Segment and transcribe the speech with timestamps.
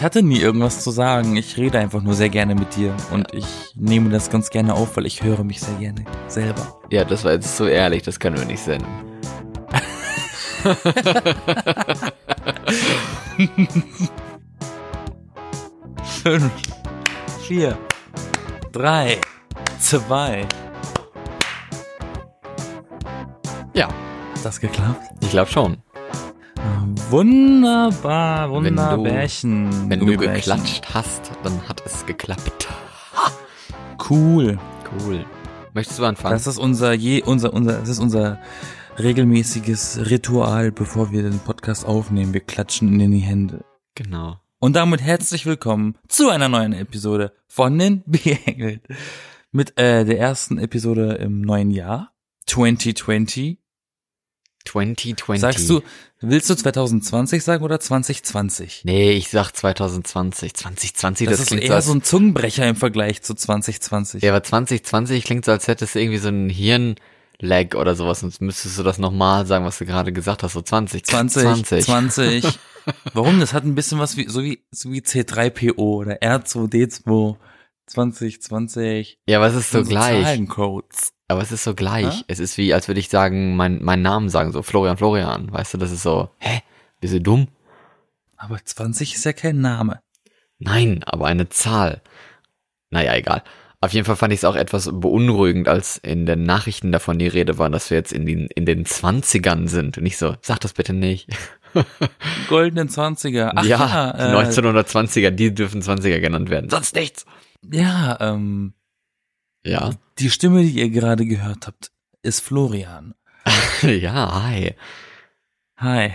[0.00, 1.36] Ich hatte nie irgendwas zu sagen.
[1.36, 2.96] Ich rede einfach nur sehr gerne mit dir.
[3.10, 6.80] Und ich nehme das ganz gerne auf, weil ich höre mich sehr gerne selber.
[6.88, 8.88] Ja, das war jetzt so ehrlich, das können wir nicht senden.
[16.22, 16.50] Fünf,
[17.46, 17.76] vier,
[18.72, 19.20] drei,
[19.78, 20.46] zwei.
[23.74, 25.10] Ja, Hat das geklappt?
[25.20, 25.76] ich glaube schon.
[27.10, 29.90] Wunderbar, Wenn du- wunderbärchen.
[29.90, 32.68] Wenn du geklatscht hast, dann hat es geklappt.
[34.08, 34.58] Cool.
[35.04, 35.24] Cool.
[35.74, 36.32] Möchtest du anfangen?
[36.34, 38.38] Das ist unser je, unser, unser, das ist unser
[38.98, 42.32] regelmäßiges Ritual, bevor wir den Podcast aufnehmen.
[42.34, 43.64] Wir klatschen in die Hände.
[43.94, 44.38] genau.
[44.62, 48.82] Und damit herzlich willkommen zu einer neuen Episode von den Beengelt.
[49.52, 52.12] Mit äh, der ersten Episode im neuen Jahr.
[52.46, 53.58] 2020.
[54.64, 55.40] 2020.
[55.40, 55.80] Sagst du,
[56.20, 58.82] willst du 2020 sagen oder 2020?
[58.84, 60.54] Nee, ich sag 2020.
[60.54, 64.22] 2020, Das, das, ist klingt eher so, so ein Zungenbrecher im Vergleich zu 2020.
[64.22, 68.20] Ja, aber 2020 klingt so, als hättest du irgendwie so ein Hirnlag oder sowas.
[68.20, 70.52] Sonst müsstest du das nochmal sagen, was du gerade gesagt hast.
[70.52, 71.04] So 20.
[71.04, 71.84] 20, 20.
[71.84, 72.44] 20.
[73.14, 73.40] Warum?
[73.40, 77.36] Das hat ein bisschen was wie, so wie, so wie C3PO oder R2D2.
[77.86, 79.18] 20, 20.
[79.26, 80.22] Ja, es ist so gleich.
[80.22, 81.12] Zahlencodes.
[81.30, 82.04] Aber es ist so gleich.
[82.04, 82.24] Ja?
[82.26, 85.52] Es ist wie, als würde ich sagen, mein, meinen Namen sagen, so Florian, Florian.
[85.52, 86.60] Weißt du, das ist so, hä?
[87.00, 87.46] Bist du dumm?
[88.36, 90.00] Aber 20 ist ja kein Name.
[90.58, 92.02] Nein, aber eine Zahl.
[92.90, 93.44] Naja, egal.
[93.80, 97.28] Auf jeden Fall fand ich es auch etwas beunruhigend, als in den Nachrichten davon die
[97.28, 99.98] Rede war, dass wir jetzt in den, in den Zwanzigern sind.
[99.98, 101.28] Und ich so, sag das bitte nicht.
[102.48, 103.52] Goldenen 20er.
[103.54, 106.68] Ach ja, ja, äh, die 1920er, die dürfen 20er genannt werden.
[106.70, 107.24] Sonst nichts.
[107.62, 108.74] ja ähm,
[109.64, 109.90] Ja.
[110.18, 111.90] die Stimme, die ihr gerade gehört habt,
[112.22, 113.14] ist Florian.
[113.82, 114.74] ja, hi.
[115.76, 116.12] Hi.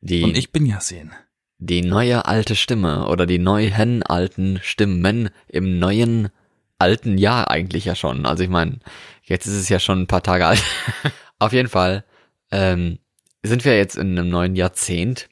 [0.00, 1.12] Die, Und ich bin Yassin.
[1.58, 6.28] die neue alte Stimme oder die neuen alten Stimmen im neuen
[6.78, 8.26] alten Jahr eigentlich ja schon.
[8.26, 8.78] Also ich meine,
[9.24, 10.62] jetzt ist es ja schon ein paar Tage alt.
[11.38, 12.04] Auf jeden Fall
[12.50, 12.98] ähm,
[13.42, 15.28] sind wir jetzt in einem neuen Jahrzehnt.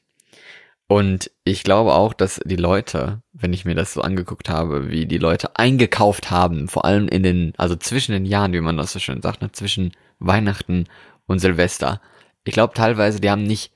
[0.89, 5.05] Und ich glaube auch, dass die Leute, wenn ich mir das so angeguckt habe, wie
[5.05, 8.93] die Leute eingekauft haben, vor allem in den, also zwischen den Jahren, wie man das
[8.93, 10.85] so schön sagt, ne, zwischen Weihnachten
[11.25, 12.01] und Silvester.
[12.45, 13.73] Ich glaube teilweise, die haben nicht,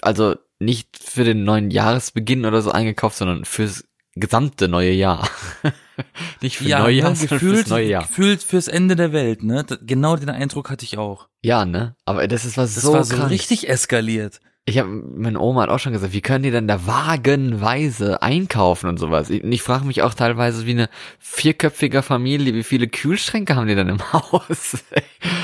[0.00, 3.84] also nicht für den neuen Jahresbeginn oder so eingekauft, sondern fürs
[4.14, 5.28] gesamte neue Jahr.
[6.40, 8.02] nicht für Neujahr, ne, sondern gefühlt, fürs neue Jahr.
[8.02, 9.66] gefühlt fürs Ende der Welt, ne?
[9.82, 11.28] Genau den Eindruck hatte ich auch.
[11.42, 11.96] Ja, ne?
[12.04, 13.30] Aber das ist was Das so war so krank.
[13.30, 14.40] richtig eskaliert.
[14.64, 18.88] Ich habe, meine Oma hat auch schon gesagt, wie können die denn da wagenweise einkaufen
[18.88, 19.28] und sowas?
[19.28, 23.74] Ich, ich frage mich auch teilweise, wie eine vierköpfige Familie, wie viele Kühlschränke haben die
[23.74, 24.84] denn im Haus?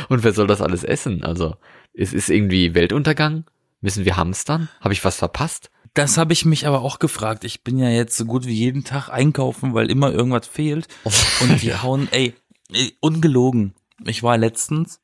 [0.08, 1.24] und wer soll das alles essen?
[1.24, 1.56] Also,
[1.94, 3.44] es ist irgendwie Weltuntergang?
[3.80, 4.68] Müssen wir hamstern?
[4.80, 5.70] Habe ich was verpasst?
[5.94, 7.42] Das habe ich mich aber auch gefragt.
[7.42, 10.86] Ich bin ja jetzt so gut wie jeden Tag einkaufen, weil immer irgendwas fehlt.
[11.40, 12.34] Und die hauen, ey,
[12.72, 13.74] ey, ungelogen.
[14.04, 15.00] Ich war letztens,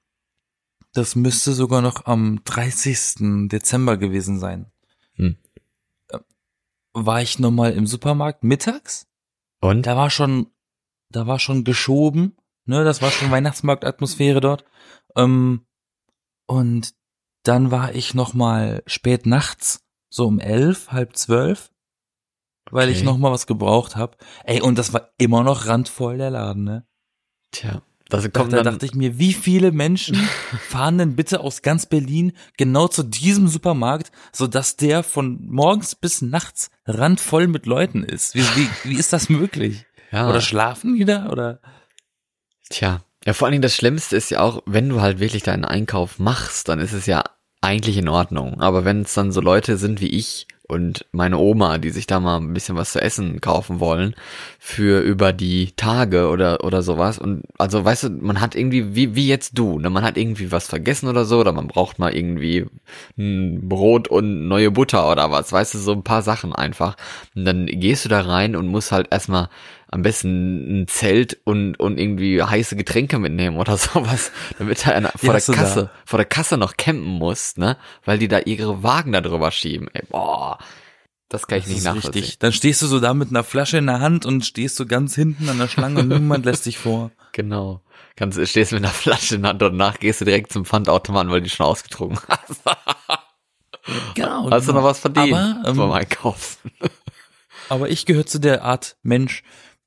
[0.94, 3.48] das müsste sogar noch am 30.
[3.48, 4.70] Dezember gewesen sein.
[5.14, 5.36] Hm.
[6.08, 6.18] Äh,
[6.92, 9.06] War ich nochmal im Supermarkt mittags?
[9.60, 9.86] Und?
[9.86, 10.46] Da war schon,
[11.10, 14.64] da war schon geschoben, ne, das war schon Weihnachtsmarktatmosphäre dort.
[15.16, 15.66] Ähm,
[16.46, 16.94] und
[17.42, 21.70] dann war ich nochmal spät nachts, so um elf, halb zwölf,
[22.70, 23.06] weil ich Okay.
[23.06, 24.16] nochmal was gebraucht habe.
[24.44, 26.86] Ey, und das war immer noch randvoll der Laden, ne?
[27.50, 27.82] Tja,
[28.16, 30.16] das Da, kommt da dann, dachte ich mir, wie viele Menschen
[30.68, 36.22] fahren denn bitte aus ganz Berlin genau zu diesem Supermarkt, sodass der von morgens bis
[36.22, 38.34] nachts randvoll mit Leuten ist?
[38.34, 39.86] Wie, wie, wie ist das möglich?
[40.14, 40.28] ja.
[40.28, 41.28] Oder schlafen die da?
[41.28, 41.60] Oder?
[42.70, 45.64] Tja, ja, vor allen Dingen das Schlimmste ist ja auch, wenn du halt wirklich deinen
[45.64, 47.24] Einkauf machst, dann ist es ja
[47.64, 48.60] eigentlich in Ordnung.
[48.60, 52.20] Aber wenn es dann so Leute sind wie ich und meine Oma, die sich da
[52.20, 54.14] mal ein bisschen was zu essen kaufen wollen,
[54.58, 57.18] für über die Tage oder, oder sowas.
[57.18, 60.52] Und also, weißt du, man hat irgendwie, wie, wie jetzt du, ne, man hat irgendwie
[60.52, 62.66] was vergessen oder so, oder man braucht mal irgendwie
[63.18, 66.96] ein Brot und neue Butter oder was, weißt du, so ein paar Sachen einfach.
[67.34, 69.50] Und dann gehst du da rein und musst halt erstmal
[69.94, 75.32] am besten ein Zelt und, und irgendwie heiße Getränke mitnehmen oder sowas, damit einer vor
[75.34, 75.58] der du da?
[75.58, 79.52] Kasse, vor der Kasse noch campen musst, ne, weil die da ihre Wagen da drüber
[79.52, 79.86] schieben.
[79.92, 80.58] Ey, boah,
[81.28, 82.22] das kann ich Das nicht ist nachvollziehen.
[82.22, 82.38] richtig.
[82.40, 85.14] Dann stehst du so da mit einer Flasche in der Hand und stehst so ganz
[85.14, 87.10] hinten an der Schlange und niemand lässt dich vor.
[87.32, 87.80] Genau.
[88.14, 91.30] Kannst, stehst mit einer Flasche in der Hand und danach gehst du direkt zum Pfandautomaten,
[91.32, 92.62] weil du die schon ausgetrunken hast.
[94.14, 94.50] Genau.
[94.50, 96.70] Hast du noch was verdient Aber, ähm, beim Einkaufen?
[97.68, 99.42] Aber ich gehöre zu der Art Mensch,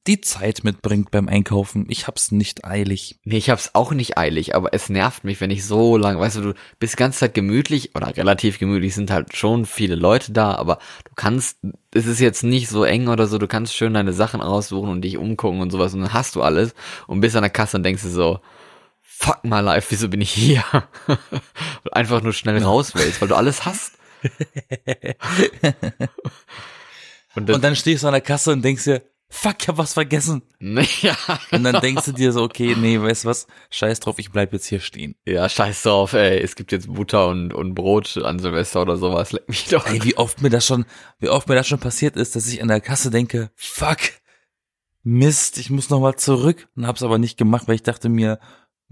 [0.07, 1.85] die Zeit mitbringt beim Einkaufen.
[1.89, 3.19] Ich hab's nicht eilig.
[3.23, 6.37] Nee, ich hab's auch nicht eilig, aber es nervt mich, wenn ich so lang, weißt
[6.37, 10.31] du, du bist die ganze Zeit gemütlich oder relativ gemütlich, sind halt schon viele Leute
[10.31, 11.59] da, aber du kannst,
[11.93, 15.01] es ist jetzt nicht so eng oder so, du kannst schön deine Sachen aussuchen und
[15.01, 16.73] dich umgucken und sowas und dann hast du alles
[17.07, 18.39] und bist an der Kasse und denkst dir so,
[19.01, 20.63] fuck my life, wieso bin ich hier?
[21.83, 23.93] und einfach nur schnell raus willst, weil du alles hast.
[27.35, 29.93] und, und dann stehst du an der Kasse und denkst dir, fuck, ich hab was
[29.93, 30.41] vergessen.
[31.01, 31.15] Ja,
[31.51, 34.53] Und dann denkst du dir so, okay, nee, weißt du was, scheiß drauf, ich bleib
[34.53, 35.15] jetzt hier stehen.
[35.25, 39.31] ja, scheiß drauf, ey, es gibt jetzt Butter und, und Brot an Silvester oder sowas,
[39.31, 39.85] leck mich doch.
[39.87, 40.85] Ey, wie oft mir das schon,
[41.19, 43.97] wie oft mir das schon passiert ist, dass ich an der Kasse denke, fuck,
[45.03, 48.39] Mist, ich muss nochmal zurück und hab's aber nicht gemacht, weil ich dachte mir,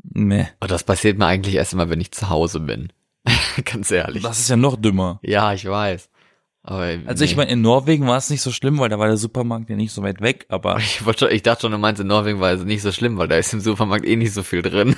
[0.02, 2.94] meh, Und das passiert mir eigentlich erst immer, wenn ich zu Hause bin.
[3.66, 4.24] Ganz ehrlich.
[4.24, 5.20] das ist ja noch dümmer.
[5.24, 6.10] Ja, ich weiß.
[6.68, 7.38] Aber Also ich nee.
[7.38, 9.92] meine, in Norwegen war es nicht so schlimm, weil da war der Supermarkt ja nicht
[9.94, 12.64] so weit weg, aber ich, schon, ich dachte schon, du meinst in Norwegen war es
[12.64, 14.96] nicht so schlimm, weil da ist im Supermarkt eh nicht so viel drin.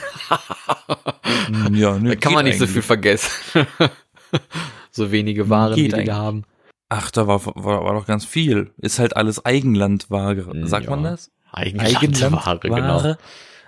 [1.49, 3.29] mm, ja, nö, Da kann man nicht so viel vergessen.
[4.91, 6.07] so wenige Waren, Geht die eigentlich.
[6.07, 6.43] da haben.
[6.89, 8.71] Ach, da war, war, war doch ganz viel.
[8.77, 10.49] Ist halt alles Eigenlandware.
[10.67, 10.91] Sagt Ja.
[10.91, 11.31] man das?
[11.51, 13.15] Eigenlandware, genau.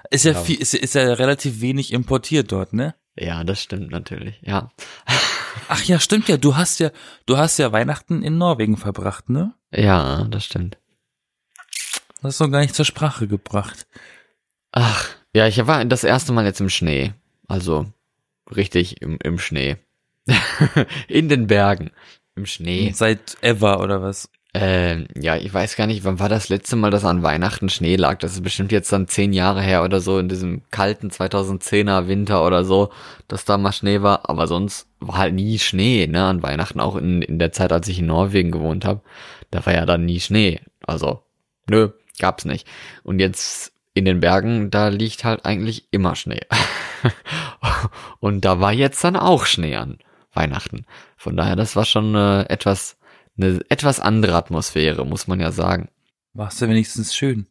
[0.10, 0.40] Ist ja, Ja.
[0.40, 2.96] viel, ist, ist ja relativ wenig importiert dort, ne?
[3.18, 4.72] Ja, das stimmt natürlich, ja.
[5.68, 6.38] Ach ja, stimmt ja.
[6.38, 6.92] Du hast ja,
[7.26, 9.54] du hast ja Weihnachten in Norwegen verbracht, ne?
[9.72, 10.78] Ja, das stimmt.
[12.22, 13.88] Das ist doch gar nicht zur Sprache gebracht.
[14.72, 17.14] Ach, ja, ich war das erste Mal jetzt im Schnee.
[17.48, 17.92] Also
[18.56, 19.78] richtig im, im Schnee.
[21.08, 21.92] In den Bergen.
[22.36, 22.92] Im Schnee.
[22.94, 24.30] Seit ever oder was?
[24.56, 27.98] Ähm, ja, ich weiß gar nicht, wann war das letzte Mal, dass an Weihnachten Schnee
[27.98, 28.18] lag?
[28.18, 32.44] Das ist bestimmt jetzt dann zehn Jahre her oder so, in diesem kalten 2010er Winter
[32.44, 32.90] oder so,
[33.28, 34.28] dass da mal Schnee war.
[34.28, 37.88] Aber sonst war halt nie Schnee, ne, an Weihnachten, auch in, in der Zeit, als
[37.88, 39.02] ich in Norwegen gewohnt habe.
[39.52, 40.62] Da war ja dann nie Schnee.
[40.86, 41.22] Also,
[41.70, 42.68] nö, gab's nicht.
[43.04, 46.42] Und jetzt in den Bergen, da liegt halt eigentlich immer Schnee.
[48.20, 50.00] Und da war jetzt dann auch Schnee an
[50.34, 50.86] Weihnachten.
[51.18, 52.99] Von daher, das war schon äh, etwas
[53.40, 55.90] eine etwas andere Atmosphäre, muss man ja sagen.
[56.34, 57.48] Warst du wenigstens schön?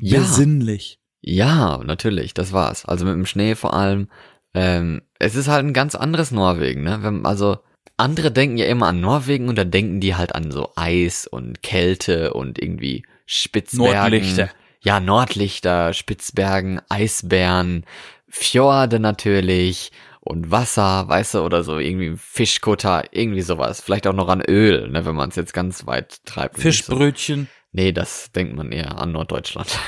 [0.00, 0.20] Ja.
[0.20, 0.98] Besinnlich.
[1.22, 2.84] Ja, natürlich, das war's.
[2.84, 4.08] Also mit dem Schnee vor allem.
[4.54, 7.02] Ähm, es ist halt ein ganz anderes Norwegen, ne?
[7.02, 7.58] Wenn, also
[7.96, 11.62] andere denken ja immer an Norwegen und da denken die halt an so Eis und
[11.62, 13.92] Kälte und irgendwie Spitzbergen.
[13.92, 14.50] Nordlichter.
[14.82, 17.84] Ja, Nordlichter, Spitzbergen, Eisbären,
[18.28, 19.92] Fjorde natürlich
[20.30, 23.80] und Wasser, weißt du, oder so irgendwie Fischkutter, irgendwie sowas.
[23.80, 26.56] Vielleicht auch noch an Öl, ne, wenn man es jetzt ganz weit treibt.
[26.56, 27.48] nicht so- Fischbrötchen.
[27.72, 29.78] Nee, das denkt man eher an Norddeutschland.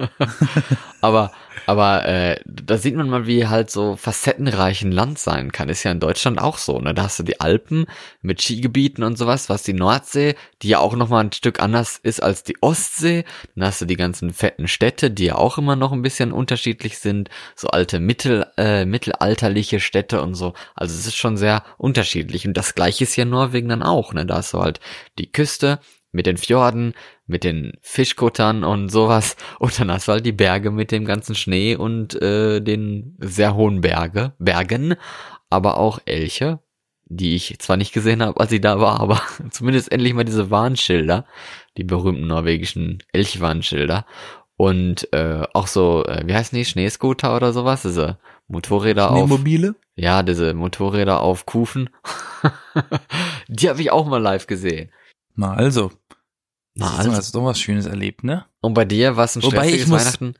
[1.00, 1.30] aber
[1.66, 5.68] aber äh, da sieht man mal, wie halt so facettenreich ein Land sein kann.
[5.68, 6.78] Ist ja in Deutschland auch so.
[6.80, 6.94] Ne?
[6.94, 7.86] Da hast du die Alpen
[8.20, 11.98] mit Skigebieten und sowas, was die Nordsee, die ja auch noch mal ein Stück anders
[12.02, 13.24] ist als die Ostsee.
[13.54, 16.98] Dann hast du die ganzen fetten Städte, die ja auch immer noch ein bisschen unterschiedlich
[16.98, 17.30] sind.
[17.54, 20.54] So alte Mittel, äh, mittelalterliche Städte und so.
[20.74, 22.46] Also es ist schon sehr unterschiedlich.
[22.46, 24.12] Und das gleiche ist ja in Norwegen dann auch.
[24.12, 24.26] Ne?
[24.26, 24.80] Da hast du halt
[25.18, 25.78] die Küste
[26.12, 26.94] mit den Fjorden,
[27.26, 29.36] mit den Fischkuttern und sowas.
[29.58, 33.54] Und dann hast du halt die Berge mit dem ganzen Schnee und äh, den sehr
[33.54, 34.94] hohen Berge, Bergen,
[35.50, 36.60] aber auch Elche,
[37.06, 39.20] die ich zwar nicht gesehen habe, als ich da war, aber
[39.50, 41.26] zumindest endlich mal diese Warnschilder,
[41.76, 44.06] die berühmten norwegischen Elchwarnschilder.
[44.56, 48.18] Und äh, auch so, äh, wie heißen die, Schneescooter oder sowas, diese
[48.48, 49.16] Motorräder auf.
[49.16, 49.74] Schneemobile?
[49.96, 51.90] Ja, diese Motorräder auf Kufen.
[53.48, 54.90] die habe ich auch mal live gesehen.
[55.34, 55.92] Na also.
[56.74, 57.12] Na also.
[57.12, 58.46] Hast du doch was Schönes erlebt, ne?
[58.60, 60.34] Und bei dir, was ein Wobei, stressiges ich muss- Weihnachten?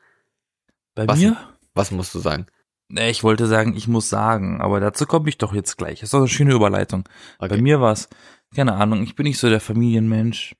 [0.94, 1.36] Bei Was mir?
[1.74, 2.46] Was musst du sagen?
[2.94, 6.00] Ich wollte sagen, ich muss sagen, aber dazu komme ich doch jetzt gleich.
[6.00, 7.08] Das ist doch eine schöne Überleitung.
[7.38, 7.48] Okay.
[7.56, 8.10] Bei mir war's,
[8.54, 10.54] keine Ahnung, ich bin nicht so der Familienmensch.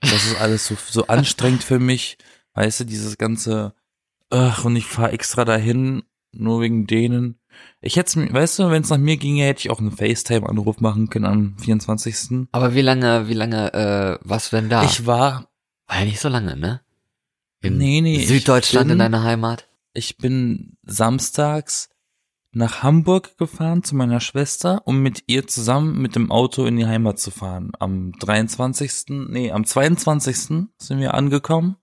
[0.00, 2.16] Das ist alles so, so anstrengend für mich.
[2.54, 3.74] Weißt du, dieses ganze,
[4.30, 7.38] ach, und ich fahre extra dahin, nur wegen denen.
[7.80, 11.10] Ich hätte weißt du, wenn es nach mir ginge, hätte ich auch einen FaceTime-Anruf machen
[11.10, 12.48] können am 24.
[12.52, 14.84] Aber wie lange, wie lange, äh, warst du denn da?
[14.84, 15.48] Ich war,
[15.86, 16.80] War ja nicht so lange, ne?
[17.60, 19.68] In Nee, nee, Süddeutschland in bin- deiner Heimat?
[19.92, 21.90] ich bin samstags
[22.52, 26.86] nach Hamburg gefahren zu meiner Schwester, um mit ihr zusammen mit dem Auto in die
[26.86, 27.72] Heimat zu fahren.
[27.80, 30.68] Am 23., nee, am 22.
[30.78, 31.76] sind wir angekommen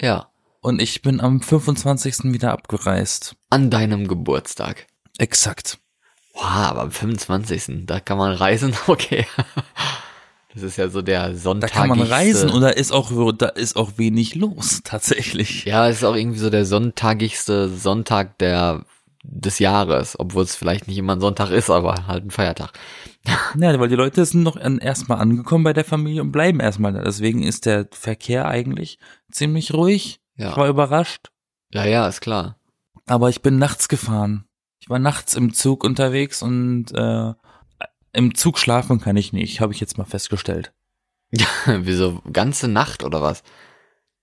[0.00, 0.28] Ja.
[0.64, 2.32] Und ich bin am 25.
[2.32, 3.36] wieder abgereist.
[3.50, 4.86] An deinem Geburtstag.
[5.18, 5.78] Exakt.
[6.32, 7.86] Wow, aber am 25.
[7.86, 9.26] Da kann man reisen, okay.
[10.54, 11.72] Das ist ja so der Da Sonntag.
[11.72, 15.66] kann man reisen und da ist auch, da ist auch wenig los, tatsächlich.
[15.66, 18.86] Ja, es ist auch irgendwie so der sonntagigste Sonntag der,
[19.22, 22.72] des Jahres, obwohl es vielleicht nicht immer ein Sonntag ist, aber halt ein Feiertag.
[23.56, 27.02] Ja, weil die Leute sind noch erstmal angekommen bei der Familie und bleiben erstmal da.
[27.02, 28.98] Deswegen ist der Verkehr eigentlich
[29.30, 30.20] ziemlich ruhig.
[30.36, 30.50] Ja.
[30.50, 31.30] Ich war überrascht.
[31.72, 32.58] Ja, ja, ist klar.
[33.06, 34.44] Aber ich bin nachts gefahren.
[34.80, 37.32] Ich war nachts im Zug unterwegs und äh,
[38.12, 40.72] im Zug schlafen kann ich nicht, habe ich jetzt mal festgestellt.
[41.66, 43.42] Wieso ganze Nacht oder was?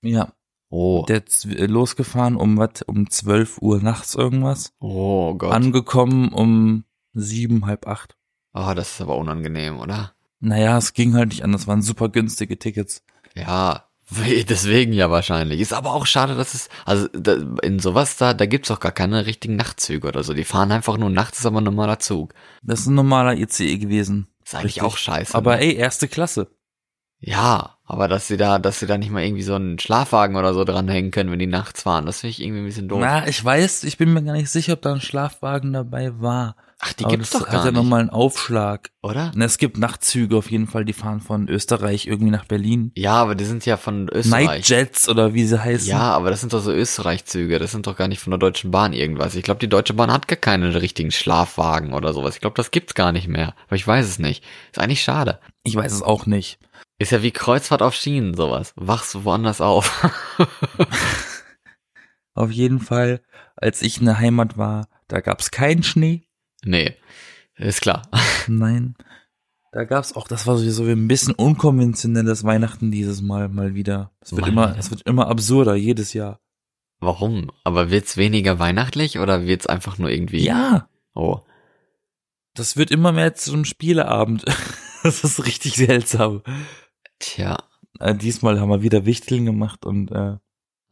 [0.02, 0.34] Ja.
[0.70, 1.04] Oh.
[1.08, 4.74] Der ist losgefahren um was, um 12 Uhr nachts irgendwas.
[4.80, 5.52] Oh Gott.
[5.52, 8.16] Angekommen um sieben, halb acht.
[8.54, 10.14] oh, das ist aber unangenehm, oder?
[10.40, 13.04] Naja, es ging halt nicht anders, waren super günstige Tickets.
[13.36, 15.60] Ja, deswegen ja wahrscheinlich.
[15.62, 18.92] Ist aber auch schade, dass es, also da, in sowas da, da gibt's auch gar
[18.92, 20.34] keine richtigen Nachtzüge oder so.
[20.34, 22.34] Die fahren einfach nur nachts, ist aber ein normaler Zug.
[22.62, 24.28] Das ist ein normaler ICE gewesen.
[24.44, 24.84] Ist eigentlich Richtig.
[24.84, 25.36] auch scheiße.
[25.36, 25.62] Aber ne?
[25.62, 26.48] ey, erste Klasse.
[27.20, 30.54] Ja, aber dass sie da, dass sie da nicht mal irgendwie so einen Schlafwagen oder
[30.56, 33.00] so dranhängen können, wenn die nachts fahren, das finde ich irgendwie ein bisschen doof.
[33.00, 36.56] Na, ich weiß, ich bin mir gar nicht sicher, ob da ein Schlafwagen dabei war.
[36.84, 38.90] Ach, die Aber gibt's das doch hat gar ja nicht, nochmal einen Aufschlag.
[39.04, 39.32] oder?
[39.36, 42.92] Na, es gibt Nachtzüge auf jeden Fall, die fahren von Österreich irgendwie nach Berlin.
[42.96, 44.48] Ja, aber die sind ja von Österreich.
[44.48, 45.88] Nightjets oder wie sie heißen.
[45.88, 48.72] Ja, aber das sind doch so Österreich-Züge, das sind doch gar nicht von der Deutschen
[48.72, 49.36] Bahn irgendwas.
[49.36, 52.34] Ich glaube, die Deutsche Bahn hat gar keinen richtigen Schlafwagen oder sowas.
[52.36, 53.54] Ich glaube, das gibt's gar nicht mehr.
[53.68, 54.44] Aber ich weiß es nicht.
[54.72, 55.40] Ist eigentlich schade.
[55.64, 56.58] Ich weiß es auch nicht.
[56.98, 58.74] Ist ja wie Kreuzfahrt auf Schienen, sowas.
[58.76, 60.04] Wachst du woanders auf.
[62.34, 63.22] Auf jeden Fall,
[63.58, 66.24] als ich in der Heimat war, da gab's keinen Schnee.
[66.66, 66.96] Nee,
[67.56, 68.04] ist klar.
[68.48, 68.96] Nein.
[69.74, 74.12] Da gab's auch, das war sowieso ein bisschen unkonventionelles Weihnachten dieses Mal mal wieder.
[74.20, 76.42] Es wird immer, es wird immer absurder jedes Jahr.
[77.00, 77.52] Warum?
[77.64, 80.44] Aber wird's weniger weihnachtlich oder wird's einfach nur irgendwie?
[80.44, 81.40] Ja, Oh.
[82.54, 84.44] das wird immer mehr zu einem Spieleabend.
[85.04, 86.42] das ist richtig seltsam.
[87.20, 87.58] Tja.
[88.00, 90.38] Äh, diesmal haben wir wieder Wichteln gemacht und äh,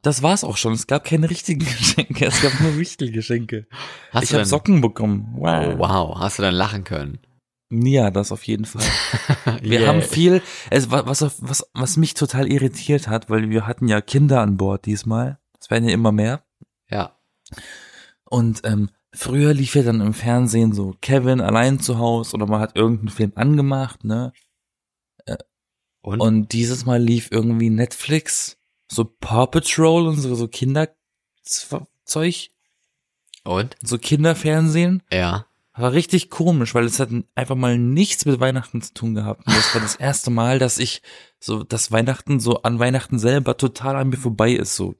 [0.01, 0.73] das war's auch schon.
[0.73, 3.67] Es gab keine richtigen Geschenke, es gab nur Wichtelgeschenke.
[4.11, 5.33] Hast ich du habe Socken bekommen.
[5.37, 5.77] Oh, Wow.
[5.77, 6.19] wow.
[6.19, 7.19] Hast du dann lachen können?
[7.71, 8.81] Ja, das auf jeden Fall.
[9.61, 9.89] Wir Yeah.
[9.89, 10.41] haben viel,
[10.71, 14.57] es, wa- was, was, was mich total irritiert hat, weil wir hatten ja Kinder an
[14.57, 15.37] Bord diesmal.
[15.61, 16.43] Es werden ja immer mehr.
[16.89, 17.19] Ja.
[18.25, 22.59] Und ähm, früher lief ja dann im Fernsehen so Kevin allein zu Hause oder man
[22.59, 24.33] hat irgendeinen Film angemacht, ne?
[26.01, 26.21] Und?
[26.21, 28.57] Und dieses Mal lief irgendwie Netflix,
[28.91, 30.97] so Paw Patrol und so, so Kinderzeug,
[33.43, 33.75] Und?
[33.81, 35.03] so Kinderfernsehen.
[35.11, 35.45] Ja.
[35.73, 39.47] War richtig komisch, weil es hat einfach mal nichts mit Weihnachten zu tun gehabt.
[39.47, 41.01] Und das war das erste Mal, dass ich
[41.39, 44.95] so, dass Weihnachten so an Weihnachten selber total an mir vorbei ist, so.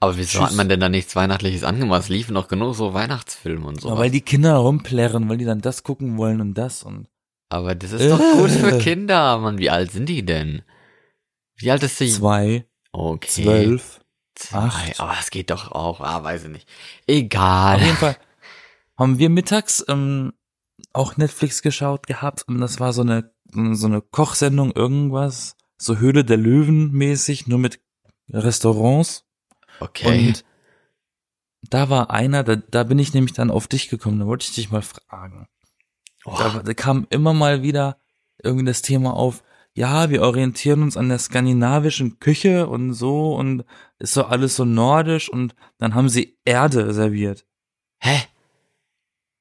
[0.00, 0.50] Aber wieso Tschüss.
[0.50, 2.02] hat man denn da nichts Weihnachtliches angemacht?
[2.02, 3.88] Es liefen noch genug so Weihnachtsfilme und so.
[3.90, 7.08] Ja, weil die Kinder rumplärren, weil die dann das gucken wollen und das und.
[7.48, 8.78] Aber das ist doch gut für.
[8.80, 9.58] Kinder, Mann.
[9.58, 10.62] Wie alt sind die denn?
[11.56, 12.10] Wie alt ist die?
[12.10, 13.42] Zwei, Okay.
[13.42, 14.00] zwölf.
[14.52, 14.98] Acht.
[15.00, 16.00] Aber es geht doch auch.
[16.00, 16.68] Ah, weiß ich nicht.
[17.06, 17.76] Egal.
[17.76, 18.16] Auf jeden Fall
[18.98, 20.32] haben wir mittags ähm,
[20.92, 23.32] auch Netflix geschaut gehabt und das war so eine
[23.74, 27.80] so eine Kochsendung irgendwas, so Höhle der Löwen mäßig, nur mit
[28.28, 29.24] Restaurants
[29.78, 30.28] Okay.
[30.28, 30.44] und
[31.70, 34.54] da war einer, da, da bin ich nämlich dann auf dich gekommen, da wollte ich
[34.54, 35.46] dich mal fragen.
[36.24, 37.98] Oh, Da, da kam immer mal wieder
[38.42, 39.44] irgendwie das Thema auf,
[39.76, 43.64] ja, wir orientieren uns an der skandinavischen Küche und so und
[43.98, 47.46] ist so alles so nordisch und dann haben sie Erde serviert.
[48.00, 48.22] hä?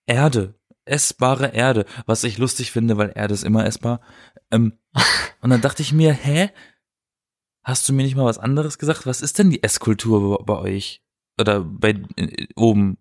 [0.06, 0.56] Erde.
[0.86, 1.86] Essbare Erde.
[2.06, 4.02] Was ich lustig finde, weil Erde ist immer essbar.
[4.52, 4.74] Ähm,
[5.42, 6.50] und dann dachte ich mir, hä?
[7.64, 9.06] Hast du mir nicht mal was anderes gesagt?
[9.06, 11.02] Was ist denn die Esskultur bei, bei euch?
[11.40, 12.98] Oder bei äh, oben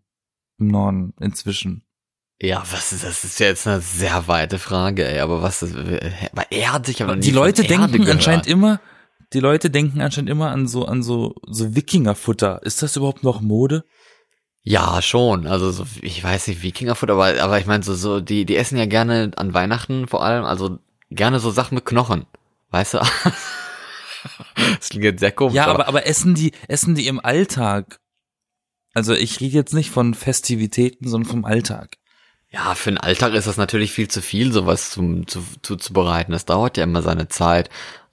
[0.59, 1.85] im Norden inzwischen?
[2.43, 3.23] Ja, was ist das?
[3.23, 5.21] Das ist ja jetzt eine sehr weite Frage, ey.
[5.21, 8.11] Aber was ist, aber Erde, ich habe Die Leute denken gehört.
[8.11, 8.81] anscheinend immer,
[9.33, 12.61] die Leute denken anscheinend immer an so, an so, so Wikingerfutter.
[12.65, 13.85] Ist das überhaupt noch Mode?
[14.63, 15.47] Ja, schon.
[15.47, 18.77] Also so, ich weiß nicht, Wikingerfood, aber, aber ich meine, so, so, die, die essen
[18.77, 20.81] ja gerne an Weihnachten vor allem, also
[21.11, 22.27] gerne so Sachen mit Knochen.
[22.71, 22.99] Weißt du?
[24.79, 25.55] das klingt jetzt sehr komisch.
[25.55, 28.01] Ja, aber, aber essen die, essen die im Alltag?
[28.95, 31.99] Also ich rede jetzt nicht von Festivitäten, sondern vom Alltag.
[32.53, 36.33] Ja, für den Alltag ist das natürlich viel zu viel, sowas zum, zu, zuzubereiten.
[36.33, 37.71] Das dauert ja immer seine Zeit.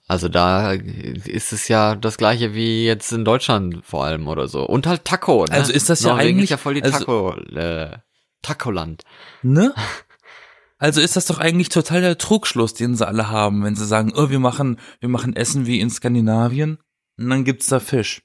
[0.08, 4.64] Also da ist es ja das gleiche wie jetzt in Deutschland vor allem oder so.
[4.66, 5.44] Und halt Taco.
[5.44, 5.52] Ne?
[5.52, 7.98] Also ist das ja Norwegen eigentlich- ist ja voll die also- Taco, äh,
[8.42, 9.04] Tacoland.
[9.42, 9.74] Ne?
[10.82, 14.14] Also ist das doch eigentlich total der Trugschluss, den sie alle haben, wenn sie sagen,
[14.16, 16.78] oh, wir machen, wir machen Essen wie in Skandinavien
[17.18, 18.22] und dann gibt's da Fisch.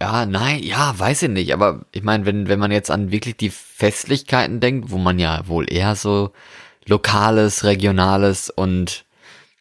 [0.00, 1.52] Ja, nein, ja, weiß ich nicht.
[1.52, 5.46] Aber ich meine, wenn, wenn man jetzt an wirklich die Festlichkeiten denkt, wo man ja
[5.46, 6.32] wohl eher so
[6.86, 9.04] lokales, regionales und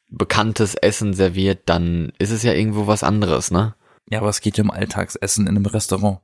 [0.09, 3.75] bekanntes Essen serviert, dann ist es ja irgendwo was anderes, ne?
[4.09, 6.19] Ja, aber es geht ja um Alltagsessen in einem Restaurant.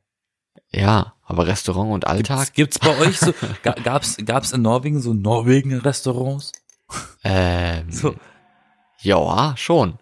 [0.71, 2.53] Ja, aber Restaurant und Alltag?
[2.53, 6.51] Gibt's, gibt's bei euch so, ga- gab's, gab's in Norwegen so Norwegen-Restaurants?
[7.23, 8.15] Ähm, So.
[9.01, 9.99] ja, schon.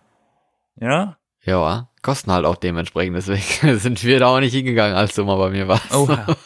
[0.80, 1.18] Ja?
[1.44, 5.38] Ja, kosten halt auch dementsprechend, deswegen sind wir da auch nicht hingegangen, als du mal
[5.38, 5.94] bei mir warst.
[5.94, 6.26] Oha.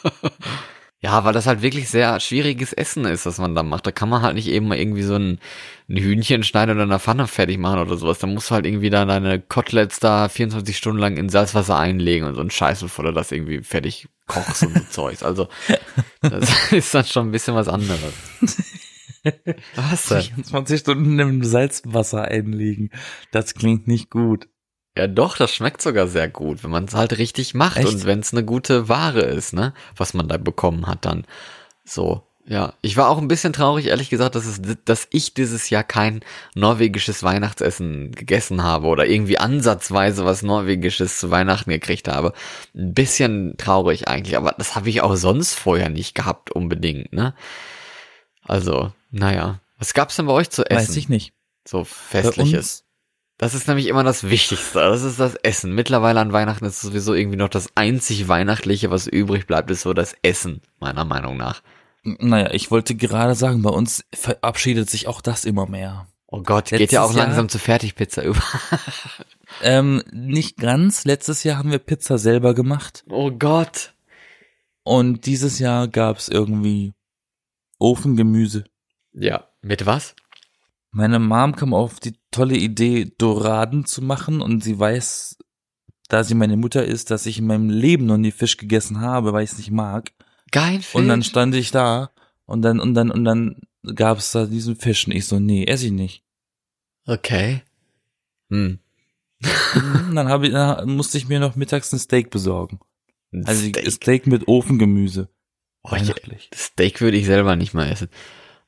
[1.00, 3.86] Ja, weil das halt wirklich sehr schwieriges Essen ist, was man da macht.
[3.86, 5.38] Da kann man halt nicht eben mal irgendwie so ein,
[5.88, 8.18] ein Hühnchen schneiden oder in der Pfanne fertig machen oder sowas.
[8.18, 12.26] Da musst du halt irgendwie da deine Koteletts da 24 Stunden lang in Salzwasser einlegen
[12.26, 15.22] und so ein Scheiß, bevor du das irgendwie fertig kochst und so Zeugs.
[15.22, 15.46] Also,
[16.20, 18.12] das ist dann schon ein bisschen was anderes.
[19.76, 20.22] Was denn?
[20.22, 22.90] 24 Stunden im Salzwasser einlegen.
[23.30, 24.48] Das klingt nicht gut.
[24.98, 27.86] Ja, doch, das schmeckt sogar sehr gut, wenn man es halt richtig macht Echt?
[27.88, 31.24] und wenn es eine gute Ware ist, ne, was man da bekommen hat dann.
[31.84, 32.74] So, ja.
[32.80, 36.24] Ich war auch ein bisschen traurig, ehrlich gesagt, dass es, dass ich dieses Jahr kein
[36.56, 42.32] norwegisches Weihnachtsessen gegessen habe oder irgendwie ansatzweise was norwegisches zu Weihnachten gekriegt habe.
[42.74, 47.34] Ein bisschen traurig eigentlich, aber das habe ich auch sonst vorher nicht gehabt unbedingt, ne?
[48.42, 49.60] Also, naja.
[49.78, 50.88] Was gab's denn bei euch zu essen?
[50.88, 51.34] Weiß ich nicht.
[51.64, 52.82] So festliches.
[53.38, 54.80] Das ist nämlich immer das Wichtigste.
[54.80, 55.72] Das ist das Essen.
[55.74, 59.94] Mittlerweile an Weihnachten ist sowieso irgendwie noch das einzig Weihnachtliche, was übrig bleibt, ist so
[59.94, 61.62] das Essen, meiner Meinung nach.
[62.02, 66.08] naja, ich wollte gerade sagen, bei uns verabschiedet sich auch das immer mehr.
[66.26, 68.42] Oh Gott, geht Letztes ja auch Jahr- langsam zu Fertigpizza über.
[69.62, 71.04] Ähm, nicht ganz.
[71.06, 73.02] Letztes Jahr haben wir Pizza selber gemacht.
[73.08, 73.94] Oh Gott.
[74.82, 76.92] Und dieses Jahr gab's irgendwie
[77.78, 78.64] Ofengemüse.
[79.12, 80.14] Ja, mit was?
[80.90, 85.36] Meine Mom kam auf die tolle Idee, Doraden zu machen und sie weiß,
[86.08, 89.32] da sie meine Mutter ist, dass ich in meinem Leben noch nie Fisch gegessen habe,
[89.32, 90.12] weil ich es nicht mag.
[90.50, 90.94] Geil Fisch.
[90.94, 92.10] Und dann stand ich da
[92.46, 93.60] und dann und dann und dann
[93.94, 96.24] gab's da diesen Fisch und ich so, nee, esse ich nicht.
[97.06, 97.62] okay.
[98.50, 98.78] Hm.
[100.14, 102.80] Dann habe ich, dann musste ich mir noch mittags ein Steak besorgen.
[103.30, 103.92] Ein Also Steak.
[103.92, 105.28] Steak, mit Ofengemüse.
[105.84, 106.50] Oh, ich.
[106.54, 108.08] Steak würde ich selber nicht mal essen.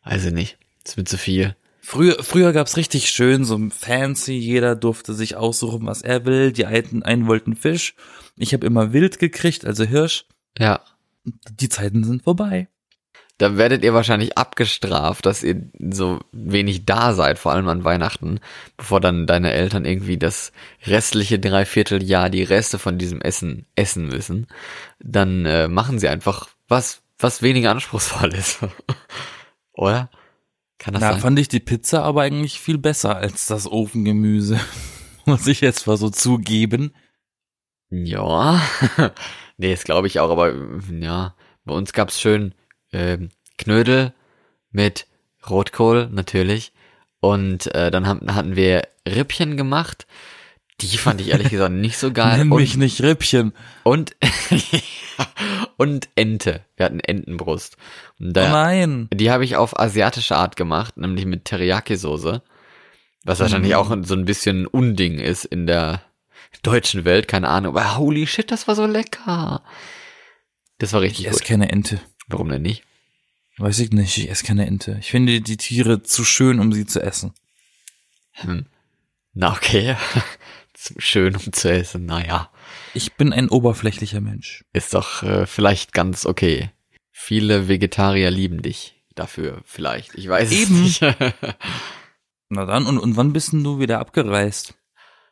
[0.03, 0.59] Also nicht.
[0.85, 1.57] Das ist mir zu viel.
[1.83, 6.53] Früher, früher gab's richtig schön, so fancy, jeder durfte sich aussuchen, was er will.
[6.53, 7.95] Die einen, einen wollten Fisch.
[8.37, 10.27] Ich habe immer Wild gekriegt, also Hirsch.
[10.59, 10.81] Ja.
[11.25, 12.69] Die Zeiten sind vorbei.
[13.41, 18.39] Da werdet ihr wahrscheinlich abgestraft, dass ihr so wenig da seid, vor allem an Weihnachten,
[18.77, 20.53] bevor dann deine Eltern irgendwie das
[20.87, 24.47] restliche Dreivierteljahr die Reste von diesem Essen essen müssen.
[24.99, 28.59] Dann äh, machen sie einfach was, was weniger anspruchsvoll ist.
[29.73, 30.11] Oder?
[30.81, 31.21] Kann das Da sein?
[31.21, 34.59] fand ich die Pizza aber eigentlich viel besser als das Ofengemüse.
[35.27, 36.95] Muss ich jetzt mal so zugeben.
[37.91, 38.63] Ja.
[39.59, 40.55] nee, das glaube ich auch, aber
[40.91, 42.55] ja, bei uns gab's schön
[42.93, 44.15] ähm, Knödel
[44.71, 45.07] mit
[45.49, 46.73] Rotkohl natürlich
[47.21, 50.07] und äh, dann haben, hatten wir Rippchen gemacht.
[50.81, 52.39] Die fand ich ehrlich gesagt nicht so geil.
[52.39, 53.53] Nenn und, mich nicht Rippchen.
[53.83, 54.17] und
[55.77, 56.65] und Ente.
[56.77, 57.77] Wir hatten Entenbrust.
[58.19, 59.09] Und Oh da, nein.
[59.13, 62.43] die habe ich auf asiatische Art gemacht, nämlich mit Teriyaki-Soße.
[63.25, 63.77] Was wahrscheinlich Mhm.
[63.77, 66.03] auch so ein bisschen Unding ist in der
[66.63, 67.77] deutschen Welt, keine Ahnung.
[67.77, 69.63] Aber holy shit, das war so lecker.
[70.79, 71.49] Das war richtig Ich esse gut.
[71.49, 72.01] keine Ente.
[72.29, 72.83] Warum denn nicht?
[73.59, 74.97] Weiß ich nicht, ich esse keine Ente.
[75.01, 77.35] Ich finde die Tiere zu schön, um sie zu essen.
[78.33, 78.65] Hm.
[79.35, 79.97] Na okay.
[80.99, 82.51] Schön um zu essen, naja.
[82.95, 84.65] Ich bin ein oberflächlicher Mensch.
[84.73, 86.71] Ist doch äh, vielleicht ganz okay.
[87.13, 90.15] Viele Vegetarier lieben dich dafür, vielleicht.
[90.15, 90.87] Ich weiß Eben.
[90.87, 91.17] es nicht.
[92.49, 94.75] Na dann, und, und wann bist denn du wieder abgereist?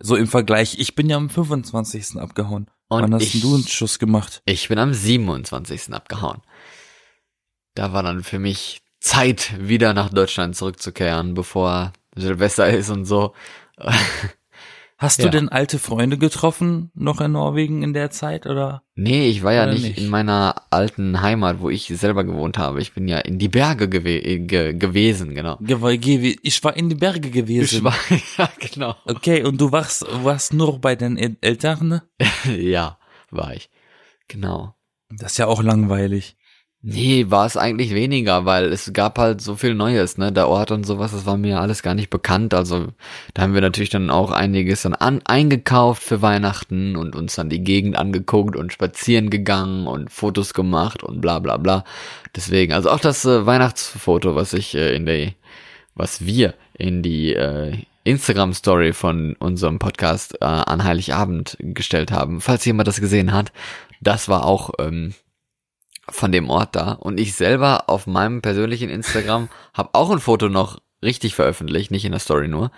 [0.00, 2.16] So im Vergleich, ich bin ja am 25.
[2.20, 2.70] abgehauen.
[2.88, 4.42] Und wann hast ich- denn du einen Schuss gemacht?
[4.44, 5.92] Ich bin am 27.
[5.94, 6.42] abgehauen.
[7.74, 13.34] Da war dann für mich Zeit, wieder nach Deutschland zurückzukehren, bevor Silvester ist und so.
[15.00, 15.26] Hast Ja.
[15.26, 18.82] du denn alte Freunde getroffen, noch in Norwegen in der Zeit, oder?
[18.96, 19.98] Nee, ich war ja nicht, nicht?
[19.98, 22.80] in meiner alten Heimat, wo ich selber gewohnt habe.
[22.82, 25.56] Ich bin ja in die Berge gewe äh, ge gewesen, genau.
[25.60, 27.76] Ge- ge- Ich war in die Berge gewesen.
[27.76, 27.94] Ich war,
[28.38, 28.96] ja, genau.
[29.04, 31.86] Okay, und du warst, warst nur bei den El Eltern?
[31.88, 32.02] ne?
[32.58, 32.98] ja,
[33.30, 33.70] war ich.
[34.26, 34.74] Genau.
[35.10, 36.36] Das ist ja auch langweilig.
[36.80, 40.30] Nee, war es eigentlich weniger, weil es gab halt so viel Neues, ne?
[40.30, 42.54] Der Ort und sowas, das war mir alles gar nicht bekannt.
[42.54, 42.86] Also
[43.34, 47.48] da haben wir natürlich dann auch einiges dann an, eingekauft für Weihnachten und uns dann
[47.50, 51.82] die Gegend angeguckt und spazieren gegangen und Fotos gemacht und bla bla bla.
[52.36, 55.34] Deswegen, also auch das äh, Weihnachtsfoto, was ich äh, in die,
[55.96, 62.64] was wir in die äh, Instagram-Story von unserem Podcast äh, an Heiligabend gestellt haben, falls
[62.64, 63.50] jemand das gesehen hat,
[64.00, 65.14] das war auch ähm,
[66.10, 66.92] von dem Ort da.
[66.92, 72.04] Und ich selber auf meinem persönlichen Instagram habe auch ein Foto noch richtig veröffentlicht, nicht
[72.04, 72.70] in der Story nur.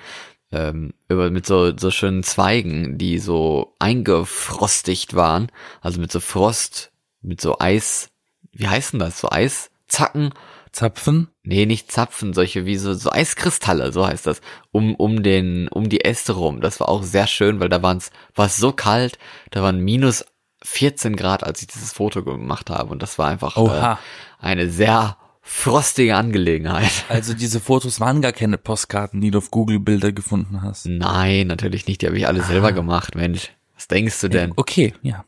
[0.53, 6.90] Ähm, über, mit so, so schönen Zweigen, die so eingefrostigt waren, also mit so Frost
[7.23, 8.11] mit so Eis,
[8.53, 9.21] wie heißen das?
[9.21, 10.33] So Eiszacken?
[10.73, 11.29] Zapfen?
[11.43, 14.40] Nee, nicht Zapfen, solche wie so, so Eiskristalle, so heißt das,
[14.71, 16.61] um, um den, um die Äste rum.
[16.61, 19.19] Das war auch sehr schön, weil da waren's, war es so kalt,
[19.51, 20.25] da waren minus
[20.62, 22.90] 14 Grad, als ich dieses Foto gemacht habe.
[22.90, 23.96] Und das war einfach äh,
[24.40, 26.90] eine sehr frostige Angelegenheit.
[27.09, 30.87] Also diese Fotos waren gar keine Postkarten, die du auf Google Bilder gefunden hast.
[30.87, 32.03] Nein, natürlich nicht.
[32.03, 33.51] Die habe ich alle selber gemacht, Mensch.
[33.75, 34.53] Was denkst du denn?
[34.57, 35.25] Okay, ja.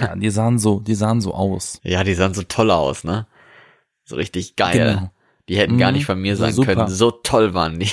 [0.00, 1.80] Ja, die sahen so, die sahen so aus.
[1.84, 3.26] Ja, die sahen so toll aus, ne?
[4.04, 4.72] So richtig geil.
[4.96, 5.10] Genau.
[5.48, 6.74] Die hätten gar Mhm, nicht von mir sein super.
[6.74, 6.88] können.
[6.88, 7.90] So toll waren die.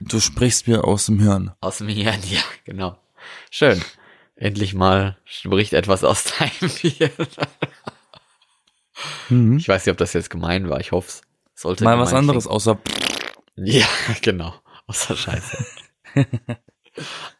[0.00, 1.52] Du sprichst mir aus dem Hirn.
[1.60, 2.96] Aus dem Hirn, ja, genau.
[3.50, 3.80] Schön.
[4.42, 7.10] Endlich mal spricht etwas aus deinem Hirn.
[9.28, 9.56] Mhm.
[9.58, 10.80] Ich weiß nicht, ob das jetzt gemein war.
[10.80, 11.22] Ich hoffe es.
[11.54, 12.56] Sollte Mal was anderes klingen.
[12.56, 12.78] außer
[13.54, 13.86] Ja,
[14.22, 14.52] genau.
[14.88, 15.64] Außer Scheiße.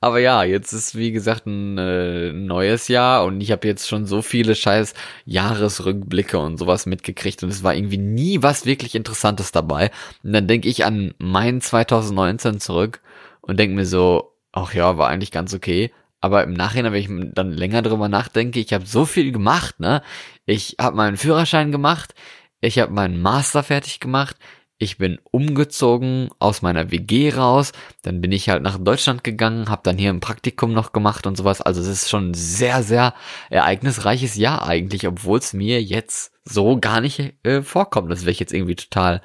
[0.00, 4.06] Aber ja, jetzt ist wie gesagt ein äh, neues Jahr und ich habe jetzt schon
[4.06, 9.50] so viele scheiß Jahresrückblicke und sowas mitgekriegt und es war irgendwie nie was wirklich Interessantes
[9.50, 9.90] dabei.
[10.22, 13.00] Und dann denke ich an mein 2019 zurück
[13.40, 15.90] und denke mir so, ach ja, war eigentlich ganz okay.
[16.22, 20.02] Aber im Nachhinein, wenn ich dann länger drüber nachdenke, ich habe so viel gemacht, ne?
[20.46, 22.14] Ich habe meinen Führerschein gemacht,
[22.60, 24.36] ich habe meinen Master fertig gemacht,
[24.78, 29.82] ich bin umgezogen aus meiner WG raus, dann bin ich halt nach Deutschland gegangen, habe
[29.84, 31.60] dann hier ein Praktikum noch gemacht und sowas.
[31.60, 33.14] Also es ist schon ein sehr, sehr
[33.50, 38.40] ereignisreiches Jahr eigentlich, obwohl es mir jetzt so gar nicht äh, vorkommt, dass wäre ich
[38.40, 39.22] jetzt irgendwie total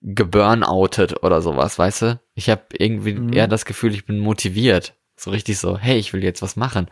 [0.00, 2.20] geburnoutet oder sowas, weißt du?
[2.34, 3.32] Ich habe irgendwie Mhm.
[3.32, 4.94] eher das Gefühl, ich bin motiviert.
[5.18, 6.88] So richtig so, hey, ich will jetzt was machen.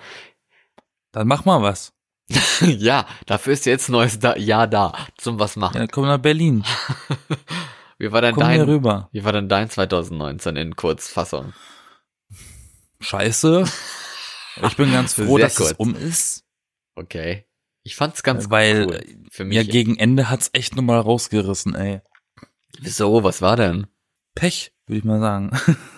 [1.13, 1.93] Dann mach mal was.
[2.61, 5.79] ja, dafür ist jetzt ein neues da Jahr da, zum was Ja, machen.
[5.79, 6.65] dann komm nach Berlin.
[7.99, 9.09] Wie war denn Komm dein, rüber.
[9.13, 11.55] wie war denn dein 2019 in Kurzfassung?
[13.01, 13.65] Scheiße.
[14.67, 15.71] Ich bin ganz froh, dass kurz.
[15.71, 16.45] es um ist.
[16.95, 17.47] Okay.
[17.85, 19.05] Ich fand's ganz Weil, cool.
[19.31, 19.57] Für mich.
[19.57, 22.03] Ja, gegen Ende hat's echt nochmal rausgerissen, ey.
[22.79, 23.23] Wieso?
[23.25, 23.87] Was war denn?
[24.35, 25.51] Pech, würde ich mal sagen.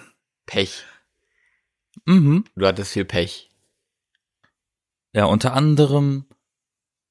[0.47, 0.85] Pech.
[2.07, 2.45] Mhm.
[2.57, 3.51] Du hattest viel Pech.
[5.15, 6.25] Ja, unter anderem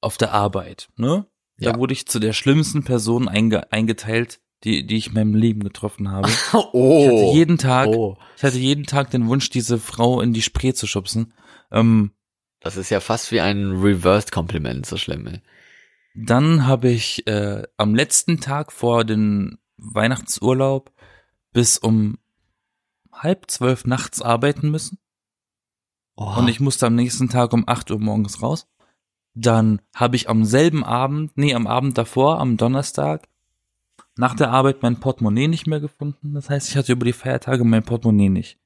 [0.00, 1.26] auf der Arbeit, ne?
[1.58, 1.78] Da Ja.
[1.78, 6.10] wurde ich zu der schlimmsten Person einge eingeteilt, die, die ich in meinem Leben getroffen
[6.10, 6.28] habe.
[6.52, 6.98] Oh.
[7.00, 8.16] Ich hatte jeden Tag, oh.
[8.36, 11.32] ich hatte jeden Tag den Wunsch, diese Frau in die Spree zu schubsen.
[11.72, 12.12] Ähm,
[12.60, 15.26] Das ist ja fast wie ein Reversed-Kompliment, so schlimm.
[15.26, 15.40] Ey.
[16.14, 20.92] dann habe ich äh, am letzten Tag vor den Weihnachtsurlaub
[21.52, 22.18] bis um
[23.22, 24.98] halb zwölf nachts arbeiten müssen.
[26.16, 26.34] Oh.
[26.36, 28.66] Und ich musste am nächsten Tag um 8 Uhr morgens raus.
[29.34, 33.28] Dann habe ich am selben Abend, nee, am Abend davor, am Donnerstag,
[34.16, 36.34] nach der Arbeit mein Portemonnaie nicht mehr gefunden.
[36.34, 38.58] Das heißt, ich hatte über die Feiertage mein Portemonnaie nicht.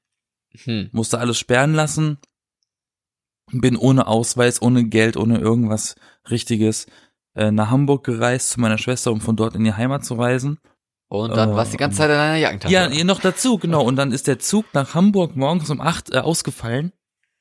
[0.63, 0.89] hm.
[0.91, 2.17] Musste alles sperren lassen.
[3.51, 5.95] Bin ohne Ausweis, ohne Geld, ohne irgendwas
[6.31, 6.87] Richtiges
[7.35, 10.59] äh, nach Hamburg gereist zu meiner Schwester, um von dort in die Heimat zu reisen.
[11.07, 12.73] Und dann Oh, warst du die ganze Zeit in deiner Jackentasche.
[12.73, 13.83] Ja, noch dazu, genau.
[13.83, 16.91] Und dann ist der Zug nach Hamburg morgens um acht äh, ausgefallen.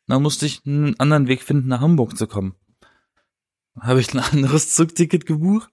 [0.07, 2.55] Dann musste ich einen anderen Weg finden, nach Hamburg zu kommen.
[3.81, 5.71] Habe ich ein anderes Zugticket gebucht.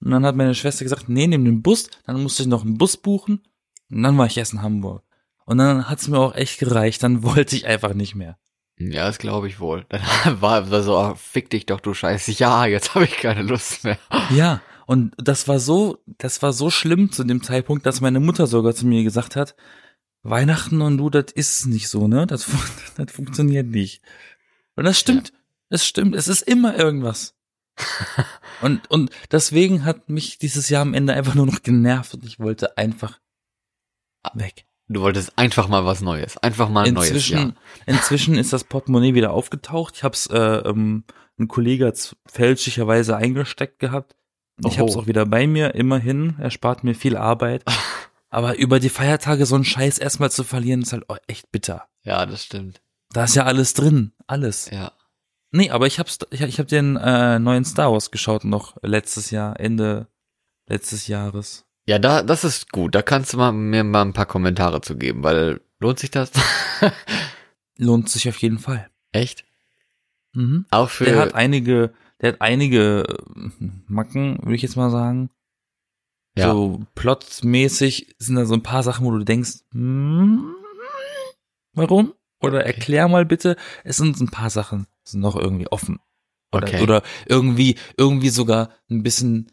[0.00, 1.90] Und dann hat meine Schwester gesagt, nee, nimm den Bus.
[2.06, 3.42] Dann musste ich noch einen Bus buchen.
[3.90, 5.02] Und dann war ich erst in Hamburg.
[5.44, 7.02] Und dann hat's mir auch echt gereicht.
[7.02, 8.38] Dann wollte ich einfach nicht mehr.
[8.78, 9.86] Ja, das glaube ich wohl.
[9.88, 10.02] Dann
[10.40, 12.30] war, so, fick dich doch, du Scheiße.
[12.32, 13.98] Ja, jetzt habe ich keine Lust mehr.
[14.30, 18.46] Ja, und das war so, das war so schlimm zu dem Zeitpunkt, dass meine Mutter
[18.46, 19.54] sogar zu mir gesagt hat,
[20.22, 22.26] Weihnachten und du, das ist nicht so, ne?
[22.26, 22.46] Das,
[22.96, 24.00] das funktioniert nicht.
[24.76, 25.34] Und das stimmt.
[25.68, 26.16] Es stimmt.
[26.16, 27.34] Es ist immer irgendwas.
[28.62, 32.40] und, und deswegen hat mich dieses Jahr am Ende einfach nur noch genervt und ich
[32.40, 33.20] wollte einfach
[34.32, 34.64] weg.
[34.88, 36.38] Du wolltest einfach mal was Neues.
[36.38, 37.42] Einfach mal ein neues Jahr.
[37.42, 39.96] Inzwischen, inzwischen ist das Portemonnaie wieder aufgetaucht.
[39.96, 41.04] Ich hab's, äh, ähm,
[41.38, 44.14] ein Kollege hat's fälschlicherweise eingesteckt gehabt.
[44.60, 44.78] Ich Oho.
[44.78, 46.36] hab's auch wieder bei mir, immerhin.
[46.38, 47.64] Er spart mir viel Arbeit.
[48.30, 51.88] Aber über die Feiertage so einen Scheiß erstmal zu verlieren, ist halt oh, echt bitter.
[52.02, 52.82] Ja, das stimmt.
[53.10, 54.12] Da ist ja alles drin.
[54.26, 54.68] Alles.
[54.70, 54.92] Ja.
[55.50, 59.30] Nee, aber ich hab's, ich, ich hab den äh, neuen Star Wars geschaut noch letztes
[59.30, 60.08] Jahr, Ende
[60.68, 61.64] letztes Jahres.
[61.86, 62.94] Ja, da, das ist gut.
[62.94, 66.30] Da kannst du mal, mir mal ein paar Kommentare zu geben, weil lohnt sich das?
[67.78, 68.90] Lohnt sich auf jeden Fall.
[69.12, 69.46] Echt?
[70.34, 70.66] Mhm.
[70.70, 71.04] Auch für.
[71.04, 75.30] Der hat einige, der hat einige äh, Macken, würde ich jetzt mal sagen.
[76.36, 76.52] Ja.
[76.52, 80.54] So plotmäßig sind da so ein paar Sachen, wo du denkst, hm,
[81.74, 82.14] warum?
[82.40, 83.56] Oder erklär mal bitte.
[83.84, 85.98] Es sind ein paar Sachen, sind noch irgendwie offen.
[86.52, 86.82] Oder, Okay.
[86.82, 89.50] oder irgendwie, irgendwie sogar ein bisschen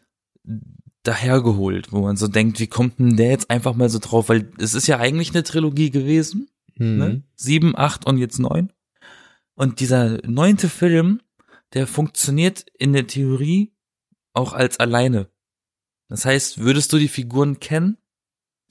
[1.02, 4.28] dahergeholt, wo man so denkt, wie kommt denn der jetzt einfach mal so drauf?
[4.28, 6.48] Weil es ist ja eigentlich eine Trilogie gewesen
[6.78, 6.96] Mhm.
[6.98, 7.22] ne?
[7.34, 8.70] Sieben, acht und jetzt neun.
[9.54, 11.20] Und dieser neunte Film
[11.74, 13.72] der funktioniert in der Theorie
[14.32, 15.28] auch als alleine.
[16.08, 17.98] Das heißt, würdest du die Figuren kennen,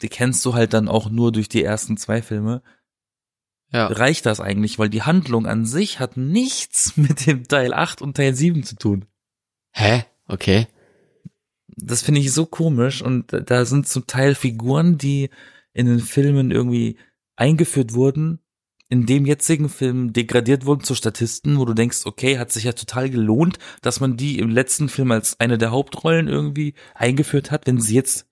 [0.01, 2.61] die kennst du halt dann auch nur durch die ersten zwei Filme,
[3.71, 3.87] Ja.
[3.87, 8.15] reicht das eigentlich, weil die Handlung an sich hat nichts mit dem Teil 8 und
[8.17, 9.05] Teil 7 zu tun.
[9.71, 10.05] Hä?
[10.27, 10.67] Okay.
[11.67, 15.29] Das finde ich so komisch und da sind zum Teil Figuren, die
[15.73, 16.97] in den Filmen irgendwie
[17.35, 18.39] eingeführt wurden,
[18.89, 22.73] in dem jetzigen Film degradiert wurden zu Statisten, wo du denkst, okay, hat sich ja
[22.73, 27.65] total gelohnt, dass man die im letzten Film als eine der Hauptrollen irgendwie eingeführt hat,
[27.65, 28.27] wenn sie jetzt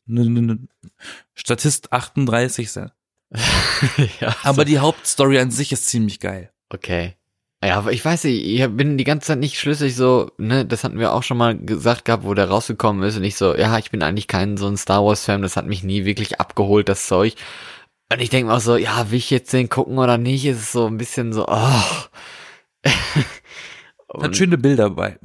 [1.34, 2.92] Statist 38 sind.
[4.20, 4.36] ja.
[4.44, 6.52] Aber die Hauptstory an sich ist ziemlich geil.
[6.70, 7.16] Okay.
[7.64, 10.84] Ja, aber ich weiß nicht, ich bin die ganze Zeit nicht schlüssig so, ne, das
[10.84, 13.78] hatten wir auch schon mal gesagt gehabt, wo der rausgekommen ist und ich so, ja,
[13.78, 16.90] ich bin eigentlich kein so ein Star Wars Fan, das hat mich nie wirklich abgeholt,
[16.90, 17.36] das Zeug.
[18.14, 20.60] Und ich denke mir auch so, ja, will ich jetzt den gucken oder nicht, ist
[20.60, 21.52] es so ein bisschen so, oh.
[22.84, 23.24] Hat
[24.08, 25.18] Und- schöne Bilder bei.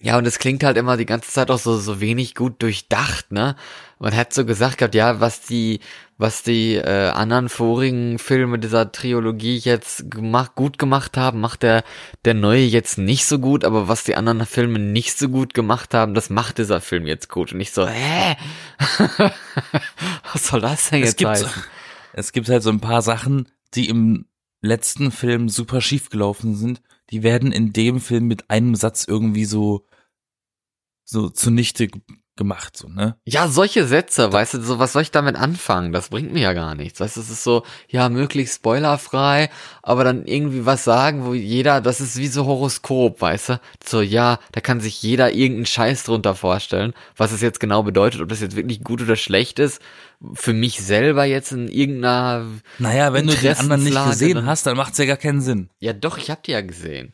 [0.00, 3.32] Ja, und es klingt halt immer die ganze Zeit auch so, so wenig gut durchdacht,
[3.32, 3.56] ne?
[3.98, 5.80] Man hat so gesagt gehabt, ja, was die,
[6.18, 11.84] was die äh, anderen vorigen Filme dieser Trilogie jetzt gemacht, gut gemacht haben, macht der,
[12.26, 15.94] der neue jetzt nicht so gut, aber was die anderen Filme nicht so gut gemacht
[15.94, 17.54] haben, das macht dieser Film jetzt gut.
[17.54, 18.36] Und ich so, hä?
[20.34, 21.48] was soll das denn Es jetzt gibt, heißen?
[22.16, 24.26] Es gibt halt so ein paar Sachen, die im
[24.60, 26.80] letzten Film super schief gelaufen sind.
[27.10, 29.84] Die werden in dem Film mit einem Satz irgendwie so,
[31.04, 31.88] so zunichte
[32.36, 33.16] gemacht, so, ne?
[33.24, 35.92] Ja, solche Sätze, weißt du, so was soll ich damit anfangen?
[35.92, 37.00] Das bringt mir ja gar nichts.
[37.00, 39.50] Weißt du, es ist so, ja, möglichst spoilerfrei,
[39.82, 43.60] aber dann irgendwie was sagen, wo jeder, das ist wie so Horoskop, weißt du?
[43.84, 48.20] So, ja, da kann sich jeder irgendeinen Scheiß drunter vorstellen, was es jetzt genau bedeutet,
[48.20, 49.80] ob das jetzt wirklich gut oder schlecht ist.
[50.32, 52.46] Für mich selber jetzt in irgendeiner,
[52.78, 55.70] Naja, wenn du den anderen nicht gesehen hast, dann macht's ja gar keinen Sinn.
[55.80, 57.12] ja doch, ich hab die ja gesehen.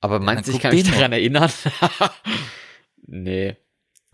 [0.00, 1.50] Aber meinst du, ich kann mich daran erinnern?
[3.06, 3.56] nee.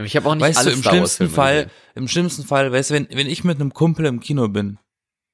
[0.03, 1.71] Ich habe auch nicht weißt du, alle im Star schlimmsten Fall, gesehen.
[1.95, 4.79] im schlimmsten Fall, weißt du, wenn, wenn ich mit einem Kumpel im Kino bin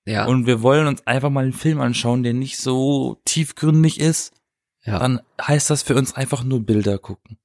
[0.06, 0.26] Ja.
[0.26, 4.32] und wir wollen uns einfach mal einen Film anschauen, der nicht so tiefgründig ist,
[4.84, 4.98] ja.
[4.98, 7.38] dann heißt das für uns einfach nur Bilder gucken.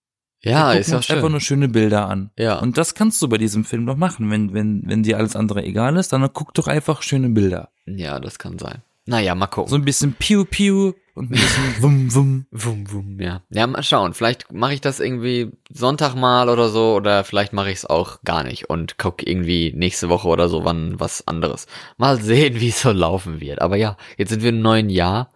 [0.43, 1.15] ja, ist ja schön.
[1.15, 2.29] einfach nur schöne Bilder an.
[2.37, 2.59] Ja.
[2.59, 4.29] Und das kannst du bei diesem Film doch machen.
[4.29, 7.69] Wenn, wenn, wenn dir alles andere egal ist, dann guck doch einfach schöne Bilder.
[7.87, 8.83] Ja, das kann sein.
[9.07, 9.69] Naja, mal gucken.
[9.69, 12.45] So ein bisschen Piu Piu und ein bisschen Wum Wum.
[12.51, 13.41] Wum, wum, ja.
[13.49, 14.13] Ja, mal schauen.
[14.13, 18.21] Vielleicht mache ich das irgendwie Sonntag mal oder so oder vielleicht mache ich es auch
[18.23, 21.67] gar nicht und guck irgendwie nächste Woche oder so wann was anderes.
[21.97, 23.61] Mal sehen, wie es so laufen wird.
[23.61, 25.31] Aber ja, jetzt sind wir im neuen Jahr.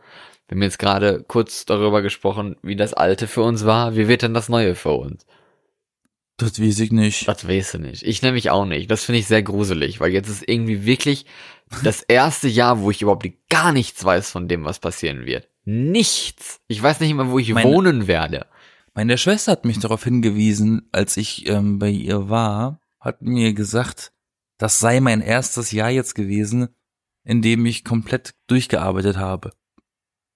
[0.47, 3.95] Wir haben jetzt gerade kurz darüber gesprochen, wie das alte für uns war.
[3.95, 5.25] Wie wird denn das neue für uns?
[6.37, 7.27] Das weiß ich nicht.
[7.27, 8.03] Das weißt du nicht.
[8.03, 8.89] Ich nämlich auch nicht.
[8.89, 11.25] Das finde ich sehr gruselig, weil jetzt ist irgendwie wirklich
[11.83, 15.47] das erste Jahr, wo ich überhaupt gar nichts weiß von dem, was passieren wird.
[15.63, 16.59] Nichts.
[16.67, 18.47] Ich weiß nicht mal, wo ich Meine- wohnen werde.
[18.93, 24.11] Meine Schwester hat mich darauf hingewiesen, als ich ähm, bei ihr war, hat mir gesagt,
[24.57, 26.69] das sei mein erstes Jahr jetzt gewesen,
[27.23, 29.51] in dem ich komplett durchgearbeitet habe.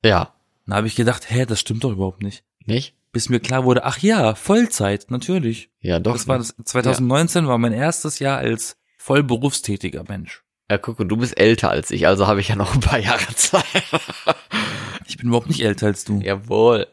[0.03, 0.33] Ja.
[0.65, 2.43] Dann habe ich gedacht, hä, das stimmt doch überhaupt nicht.
[2.65, 2.95] Nicht?
[3.11, 5.69] Bis mir klar wurde, ach ja, Vollzeit, natürlich.
[5.79, 6.13] Ja, doch.
[6.13, 10.43] Das war das 2019 war mein erstes Jahr als voll berufstätiger Mensch.
[10.69, 12.99] Ja, guck, und du bist älter als ich, also habe ich ja noch ein paar
[12.99, 13.63] Jahre Zeit.
[15.07, 16.19] Ich bin überhaupt nicht älter als du.
[16.19, 16.87] Jawohl.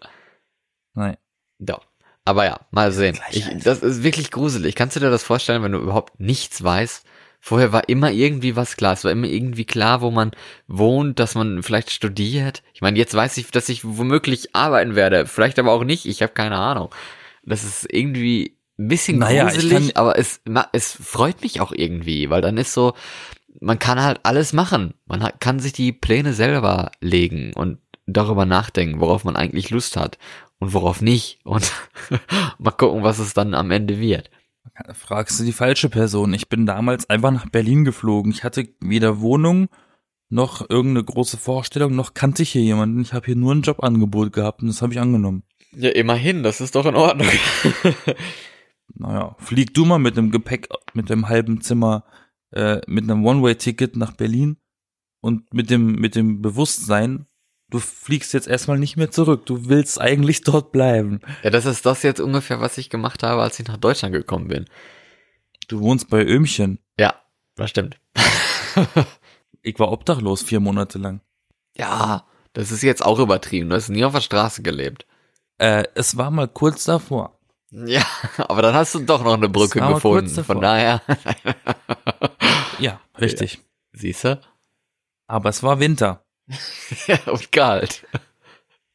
[0.95, 1.17] Nein.
[1.59, 1.87] Doch.
[2.25, 3.19] Aber ja, mal sehen.
[3.31, 4.75] Ich, das ist wirklich gruselig.
[4.75, 7.05] Kannst du dir das vorstellen, wenn du überhaupt nichts weißt?
[7.41, 8.93] Vorher war immer irgendwie was klar.
[8.93, 10.31] Es war immer irgendwie klar, wo man
[10.69, 12.63] wohnt, dass man vielleicht studiert.
[12.73, 15.27] Ich meine, jetzt weiß ich, dass ich womöglich arbeiten werde.
[15.27, 16.07] Vielleicht aber auch nicht.
[16.07, 16.95] Ich habe keine Ahnung.
[17.45, 20.41] Das ist irgendwie ein bisschen Naja, gruselig, aber es,
[20.73, 22.95] es freut mich auch irgendwie, weil dann ist so,
[23.61, 24.95] man kann halt alles machen.
[25.07, 30.19] Man kann sich die Pläne selber legen und darüber nachdenken, worauf man eigentlich Lust hat
[30.59, 31.41] und worauf nicht.
[31.45, 31.73] Und
[32.59, 34.31] mal gucken, was es dann am Ende wird.
[34.95, 36.35] Fragst du die falsche Person.
[36.35, 38.33] Ich bin damals einfach nach Berlin geflogen.
[38.33, 39.69] Ich hatte weder Wohnung
[40.29, 43.03] noch irgendeine große Vorstellung, noch kannte ich hier jemanden.
[43.03, 45.43] Ich habe hier nur ein Jobangebot gehabt und das habe ich angenommen.
[45.77, 47.29] Ja, immerhin, das ist doch in Ordnung.
[48.95, 52.05] Naja, flieg du mal mit dem Gepäck, mit dem halben Zimmer,
[52.51, 54.57] äh, mit einem One-Way-Ticket nach Berlin
[55.21, 57.27] und mit dem, mit dem Bewusstsein,
[57.73, 59.45] du fliegst jetzt erstmal nicht mehr zurück.
[59.47, 61.21] Du willst eigentlich dort bleiben.
[61.43, 64.47] ja, das ist das jetzt ungefähr, was ich gemacht habe, als ich nach Deutschland gekommen
[64.47, 64.67] bin.
[65.67, 66.79] Du wohnst bei Ömchen.
[66.99, 67.15] Ja,
[67.57, 67.99] das stimmt.
[69.65, 71.21] Ich war obdachlos vier Monate lang.
[71.77, 73.69] Ja, das ist jetzt auch übertrieben.
[73.71, 75.07] Du hast nie auf der Straße gelebt.
[75.59, 77.39] Äh, es war mal kurz davor.
[77.71, 78.05] Ja,
[78.39, 80.01] aber dann hast du doch noch eine Brücke gefunden.
[80.01, 80.57] kurz davor.
[80.57, 81.01] Von daher,
[82.81, 83.61] Ja, richtig.
[83.93, 84.41] siehst du?
[85.29, 86.25] Aber es war Winter.
[87.07, 88.07] Ja, und kalt.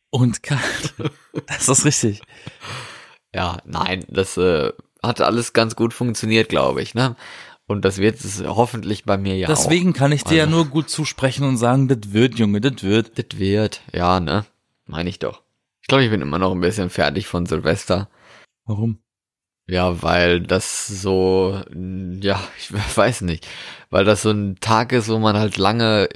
[0.10, 0.94] und kalt.
[1.48, 2.22] Das ist richtig.
[3.34, 4.72] Ja, nein, das äh,
[5.04, 7.16] hat alles ganz gut funktioniert, glaube ich, ne?
[7.70, 9.98] Und das wird es hoffentlich bei mir ja Deswegen auch.
[9.98, 13.18] kann ich dir ja Also- nur gut zusprechen und sagen, das wird, Junge, das wird.
[13.20, 14.46] Das wird, ja, ne?
[14.86, 15.44] Meine ich doch.
[15.82, 18.10] Ich glaube, ich bin immer noch ein bisschen fertig von Silvester.
[18.66, 19.00] Warum?
[19.70, 21.62] Ja, weil das so,
[22.22, 23.46] ja, ich weiß nicht,
[23.90, 26.08] weil das so ein Tag ist, wo man halt lange,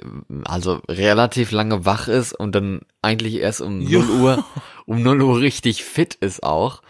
[0.46, 4.02] also relativ lange wach ist und dann eigentlich erst um Jo.
[4.02, 4.46] 0 Uhr,
[4.86, 6.82] um 0 Uhr richtig fit ist auch.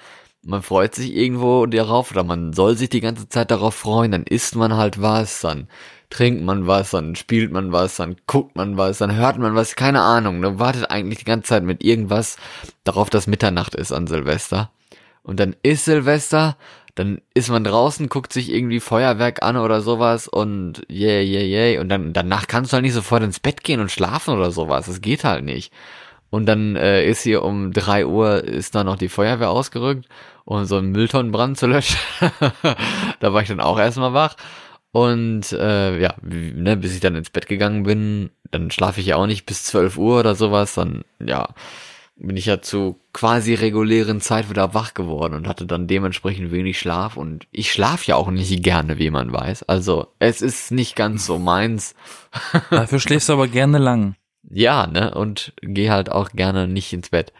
[0.43, 4.23] Man freut sich irgendwo darauf oder man soll sich die ganze Zeit darauf freuen, dann
[4.23, 5.67] isst man halt was, dann
[6.11, 9.75] trinkt man was, dann spielt man was, dann guckt man was, dann hört man was,
[9.75, 12.37] keine Ahnung, dann wartet eigentlich die ganze Zeit mit irgendwas
[12.83, 14.71] darauf, dass Mitternacht ist an Silvester.
[15.23, 16.57] Und dann ist Silvester,
[16.95, 21.77] dann ist man draußen, guckt sich irgendwie Feuerwerk an oder sowas und yay, yay, yay.
[21.79, 24.87] Und dann danach kannst du halt nicht sofort ins Bett gehen und schlafen oder sowas.
[24.87, 25.71] Das geht halt nicht.
[26.29, 30.07] Und dann äh, ist hier um drei Uhr ist da noch die Feuerwehr ausgerückt,
[30.45, 31.99] um so einen Mülltonnenbrand zu löschen.
[33.19, 34.35] da war ich dann auch erstmal wach.
[34.91, 39.15] Und äh, ja, ne, bis ich dann ins Bett gegangen bin, dann schlafe ich ja
[39.15, 41.49] auch nicht bis 12 Uhr oder sowas, dann ja,
[42.21, 46.79] bin ich ja zu quasi regulären Zeit wieder wach geworden und hatte dann dementsprechend wenig
[46.79, 49.63] Schlaf und ich schlafe ja auch nicht gerne, wie man weiß.
[49.63, 51.95] Also es ist nicht ganz so meins.
[52.69, 54.15] Dafür schläfst du aber gerne lang.
[54.49, 55.13] Ja, ne?
[55.15, 57.33] Und geh halt auch gerne nicht ins Bett.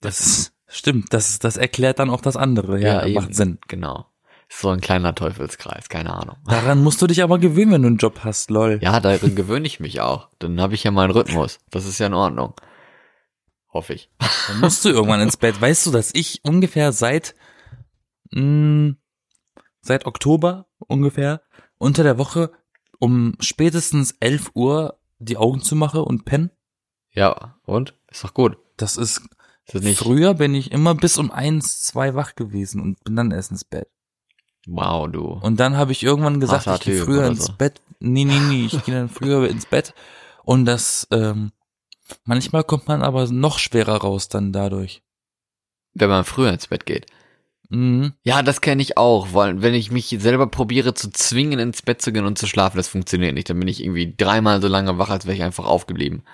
[0.00, 2.80] Das ist, stimmt, das, das erklärt dann auch das andere.
[2.80, 3.14] Ja, eben.
[3.14, 3.58] macht Sinn.
[3.68, 4.06] Genau.
[4.48, 6.36] Ist so ein kleiner Teufelskreis, keine Ahnung.
[6.46, 8.80] Daran musst du dich aber gewöhnen, wenn du einen Job hast, lol.
[8.82, 10.28] Ja, darin gewöhne ich mich auch.
[10.40, 11.58] Dann habe ich ja meinen Rhythmus.
[11.70, 12.54] Das ist ja in Ordnung.
[13.72, 14.10] Hoffe ich.
[14.48, 15.60] Dann musst du irgendwann ins Bett.
[15.60, 17.34] Weißt du, dass ich ungefähr seit,
[18.32, 18.94] mh,
[19.80, 21.42] seit Oktober ungefähr
[21.78, 22.52] unter der Woche
[22.98, 26.50] um spätestens 11 Uhr die Augen zu mache und penne?
[27.12, 27.94] Ja, und?
[28.10, 28.58] Ist doch gut.
[28.76, 29.18] Das ist,
[29.66, 29.98] Ist das nicht?
[29.98, 33.64] früher bin ich immer bis um eins, zwei wach gewesen und bin dann erst ins
[33.64, 33.88] Bett.
[34.66, 35.24] Wow, du.
[35.24, 37.52] Und dann habe ich irgendwann gesagt, Krasser ich gehe früher ins so.
[37.54, 37.80] Bett.
[38.00, 39.94] Nee, nee, nee, ich gehe dann früher ins Bett.
[40.44, 41.52] Und das, ähm,
[42.24, 45.02] manchmal kommt man aber noch schwerer raus dann dadurch.
[45.92, 47.06] Wenn man früher ins Bett geht.
[47.68, 48.14] Mhm.
[48.24, 52.02] Ja, das kenne ich auch, weil wenn ich mich selber probiere zu zwingen, ins Bett
[52.02, 53.48] zu gehen und zu schlafen, das funktioniert nicht.
[53.48, 56.24] Dann bin ich irgendwie dreimal so lange wach, als wäre ich einfach aufgeblieben.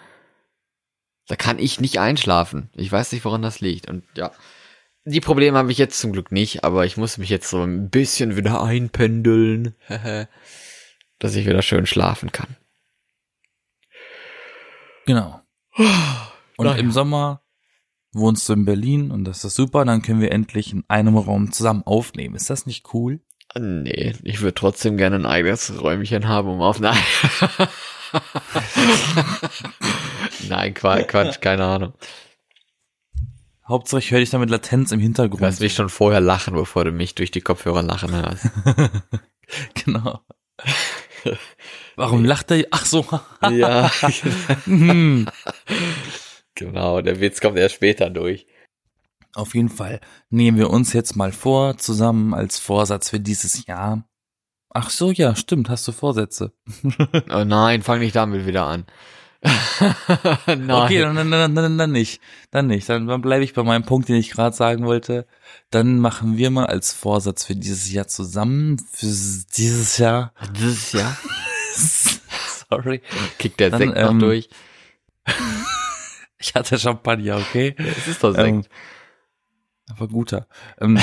[1.29, 2.71] Da kann ich nicht einschlafen.
[2.75, 3.89] Ich weiß nicht, woran das liegt.
[3.89, 4.33] Und ja,
[5.05, 7.91] die Probleme habe ich jetzt zum Glück nicht, aber ich muss mich jetzt so ein
[7.91, 9.75] bisschen wieder einpendeln,
[11.19, 12.57] dass ich wieder schön schlafen kann.
[15.07, 15.41] Genau.
[15.77, 16.77] Und Naja.
[16.79, 17.43] im Sommer
[18.13, 21.53] wohnst du in Berlin und das ist super, dann können wir endlich in einem Raum
[21.53, 22.35] zusammen aufnehmen.
[22.35, 23.21] Ist das nicht cool?
[23.59, 26.81] Nee, ich würde trotzdem gerne ein eigenes Räumchen haben, um auf...
[26.81, 26.97] Nein,
[30.49, 31.93] Nein Quatsch, Quatsch, keine Ahnung.
[33.69, 35.41] Hauptsache ich höre dich da mit Latenz im Du Hintergrund.
[35.41, 38.49] lässt mich schon vorher lachen, bevor du mich durch die Kopfhörer lachen hörst.
[39.85, 40.21] genau.
[41.97, 42.65] Warum lacht er?
[42.71, 43.05] Ach so.
[43.51, 43.91] ja,
[44.65, 45.27] Hm.
[46.55, 48.47] genau, der Witz kommt erst später durch.
[49.35, 54.05] Auf jeden Fall nehmen wir uns jetzt mal vor, zusammen als Vorsatz für dieses Jahr.
[54.71, 56.53] Ach so, ja, stimmt, hast du Vorsätze.
[57.31, 58.85] Oh nein, fang nicht damit wieder an.
[60.47, 60.71] nein.
[60.71, 62.21] Okay, dann, dann, dann, dann, dann nicht.
[62.51, 62.89] Dann nicht.
[62.89, 65.27] Dann, dann bleibe ich bei meinem Punkt, den ich gerade sagen wollte.
[65.71, 70.33] Dann machen wir mal als Vorsatz für dieses Jahr zusammen, für dieses Jahr.
[70.59, 71.17] Dieses Jahr
[72.71, 73.01] Sorry.
[73.39, 74.49] kickt der Dann, Sekt ähm, noch durch.
[76.39, 77.75] Ich hatte Champagner, okay?
[77.79, 78.75] Es ist doch Ähm, Sekt.
[79.89, 80.47] aber guter.
[80.79, 80.99] Ähm,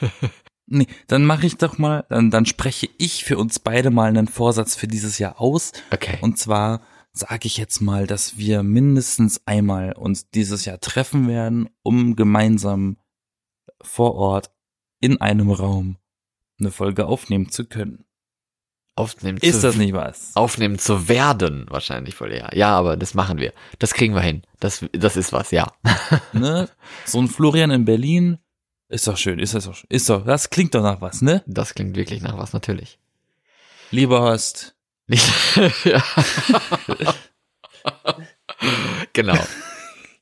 [0.66, 4.28] nee, dann mache ich doch mal, dann, dann spreche ich für uns beide mal einen
[4.28, 5.72] Vorsatz für dieses Jahr aus.
[5.92, 6.18] okay.
[6.22, 6.80] Und zwar
[7.12, 12.96] sage ich jetzt mal, dass wir mindestens einmal uns dieses Jahr treffen werden, um gemeinsam
[13.82, 14.50] vor Ort
[15.00, 15.98] in einem Raum
[16.58, 18.04] eine Folge aufnehmen zu können.
[18.94, 20.34] Aufnehmen Ist zu, das nicht was?
[20.34, 22.50] aufnehmen zu werden, wahrscheinlich wohl eher.
[22.54, 23.52] Ja, aber das machen wir.
[23.78, 24.42] Das kriegen wir hin.
[24.60, 25.72] Das, das ist was, ja.
[26.32, 26.68] Ne?
[27.06, 28.38] So ein Florian in Berlin
[28.88, 31.42] ist doch schön, ist das doch, ist doch, das klingt doch nach was, ne?
[31.46, 32.98] Das klingt wirklich nach was, natürlich.
[33.90, 34.74] Lieber Horst,
[35.06, 35.26] Nicht,
[35.84, 36.02] ja.
[39.12, 39.38] genau.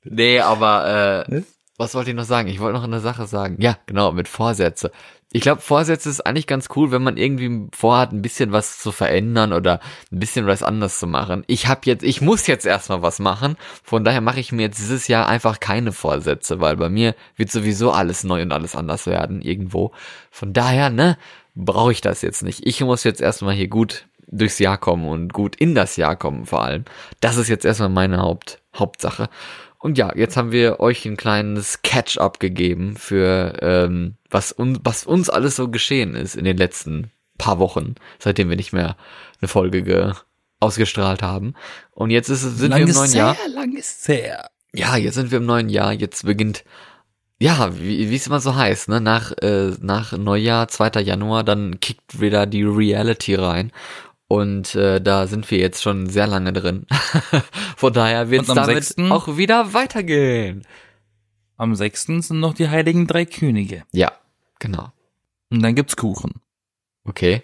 [0.05, 1.43] Nee, aber äh,
[1.81, 1.95] Was?
[1.95, 2.49] wollte ich noch sagen?
[2.49, 3.57] Ich wollte noch eine Sache sagen.
[3.59, 4.93] Ja, genau, mit Vorsätze.
[5.33, 8.93] Ich glaube, Vorsätze ist eigentlich ganz cool, wenn man irgendwie vorhat, ein bisschen was zu
[8.93, 9.81] verändern oder
[10.13, 11.43] ein bisschen was anders zu machen.
[11.47, 13.57] Ich habe jetzt, ich muss jetzt erstmal was machen.
[13.83, 17.51] Von daher mache ich mir jetzt dieses Jahr einfach keine Vorsätze, weil bei mir wird
[17.51, 19.93] sowieso alles neu und alles anders werden irgendwo.
[20.31, 21.17] Von daher, ne,
[21.55, 22.67] brauche ich das jetzt nicht.
[22.67, 26.45] Ich muss jetzt erstmal hier gut durchs Jahr kommen und gut in das Jahr kommen
[26.45, 26.85] vor allem.
[27.21, 29.31] Das ist jetzt erstmal meine Haupt, Hauptsache.
[29.81, 35.05] Und ja, jetzt haben wir euch ein kleines Catch-up gegeben für ähm, was, un was
[35.05, 38.97] uns alles so geschehen ist in den letzten paar Wochen, seitdem wir nicht mehr
[39.41, 40.13] eine Folge ge
[40.61, 41.55] ausgestrahlt haben.
[41.93, 43.37] Und jetzt ist, es- sind wir im neuen Jahr.
[43.55, 44.51] lang ist her.
[44.75, 45.93] Ja, jetzt sind wir im neuen Jahr.
[45.95, 46.65] Jetzt beginnt,
[47.41, 49.01] ja, wie wie es immer so heißt, ne?
[49.01, 51.01] Nach, äh, nach Neujahr, 2.
[51.01, 53.73] Januar, dann kickt wieder die Reality rein.
[54.33, 56.87] Und äh, da sind wir jetzt schon sehr lange drin.
[57.77, 59.11] Von daher wird es damit 6.
[59.11, 60.65] auch wieder weitergehen.
[61.57, 62.05] Am 6.
[62.07, 63.83] sind noch die heiligen drei Könige.
[63.91, 64.13] Ja,
[64.61, 64.93] genau.
[65.51, 66.35] Und dann gibt's Kuchen.
[67.05, 67.43] Okay.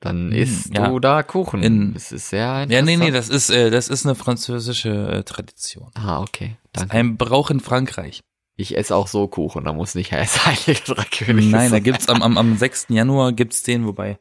[0.00, 0.88] Dann Hm, isst ja.
[0.88, 1.62] du da Kuchen.
[1.62, 2.86] In- das ist sehr Ja, interessant.
[2.88, 5.92] nee, nee, das ist, äh, das ist eine französische äh, Tradition.
[5.94, 6.56] Ah, okay.
[6.72, 6.96] Danke.
[6.96, 8.22] Ein Brauch in Frankreich.
[8.56, 11.82] Ich esse auch so Kuchen, da muss nicht erst heilige drei Könige Nein, da sein.
[11.84, 12.86] gibt's am, am, am 6.
[12.88, 14.18] Januar gibt's den, wobei.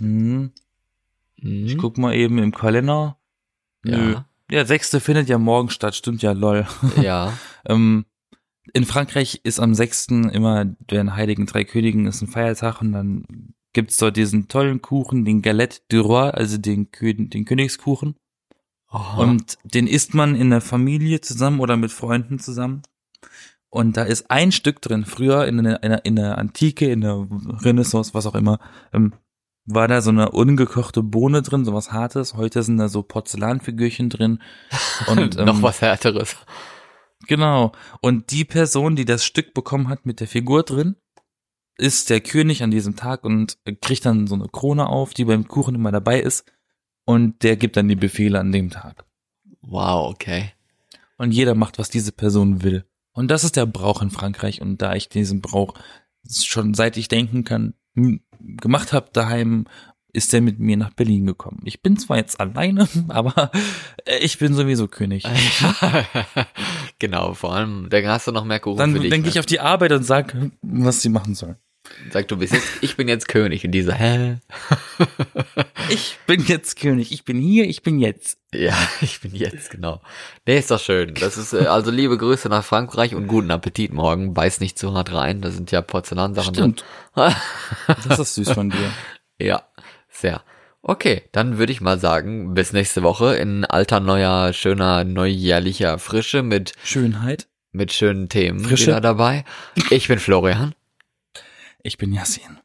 [0.00, 0.50] Hm,
[1.44, 1.66] Mhm.
[1.66, 3.18] ich guck mal eben im Kalender.
[3.84, 4.12] Nö.
[4.12, 4.28] Ja.
[4.50, 4.96] Der 6.
[5.02, 6.66] findet ja morgen statt, stimmt ja, lol.
[7.00, 7.32] Ja.
[7.66, 8.04] Ähm,
[8.74, 10.08] in Frankreich ist am 6.
[10.32, 15.24] immer den Heiligen Drei Königen ist ein Feiertag und dann gibt's dort diesen tollen Kuchen,
[15.24, 18.16] den Galette du Roi, also den, Kö den Königskuchen.
[18.88, 19.22] Aha.
[19.22, 22.82] Und den isst man in der Familie zusammen oder mit Freunden zusammen.
[23.70, 25.06] Und da ist ein Stück drin.
[25.06, 27.26] Früher in der, in der, in der Antike, in der
[27.62, 28.58] Renaissance, was auch immer,
[28.92, 29.14] ähm,
[29.66, 32.34] war da so eine ungekochte Bohne drin, sowas Hartes.
[32.34, 34.40] Heute sind da so Porzellanfigürchen drin.
[35.06, 36.36] Und, ähm, noch was härteres.
[37.26, 37.72] Genau.
[38.00, 40.96] Und die Person, die das Stück bekommen hat mit der Figur drin,
[41.76, 45.48] ist der König an diesem Tag und kriegt dann so eine Krone auf, die beim
[45.48, 46.44] Kuchen immer dabei ist.
[47.04, 49.04] Und der gibt dann die Befehle an dem Tag.
[49.60, 50.52] Wow, okay.
[51.16, 52.84] Und jeder macht, was diese Person will.
[53.12, 54.60] Und das ist der Brauch in Frankreich.
[54.60, 55.74] Und da ich diesen Brauch
[56.30, 57.74] schon seit ich denken kann
[58.40, 59.66] gemacht habe daheim,
[60.14, 61.60] ist er mit mir nach Berlin gekommen.
[61.64, 63.50] Ich bin zwar jetzt alleine, aber
[64.04, 65.24] äh, ich bin sowieso König.
[66.98, 69.28] genau, vor allem, dann hast du noch mehr Kuchen Dann denke ne?
[69.28, 71.56] ich auf die Arbeit und sag, was sie machen sollen.
[72.10, 73.64] Sag, du bist jetzt, ich bin jetzt König.
[73.64, 74.36] Und diese, hä?
[75.90, 77.12] Ich bin jetzt König.
[77.12, 78.38] Ich bin hier, ich bin jetzt.
[78.54, 80.00] Ja, ich bin jetzt, genau.
[80.46, 81.14] Nee, ist doch schön.
[81.14, 84.32] Das ist, äh, also liebe Grüße nach Frankreich und guten Appetit morgen.
[84.32, 86.84] Beiß nicht zu hart rein, da sind ja Porzellansachen Stimmt.
[87.14, 87.34] drin.
[88.08, 88.90] Das ist süß von dir.
[89.38, 89.62] Ja,
[90.08, 90.42] sehr.
[90.80, 96.42] Okay, dann würde ich mal sagen, bis nächste Woche in alter, neuer, schöner, neujährlicher Frische
[96.42, 97.46] mit, Schönheit.
[97.72, 98.86] mit schönen Themen Frische.
[98.88, 99.44] wieder dabei.
[99.90, 100.74] Ich bin Florian
[101.86, 102.58] Ich bin Yassin.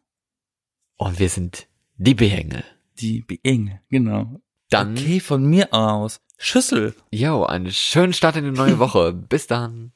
[0.98, 1.68] und wir sind
[1.98, 2.64] die Behänge.
[3.00, 4.40] Die Enge, genau.
[4.70, 6.22] Dann, Okay, von mir aus.
[6.38, 6.96] Schüssel.
[7.12, 9.12] yo, einen schönen Start in die neue Woche.
[9.30, 9.92] Bis dann.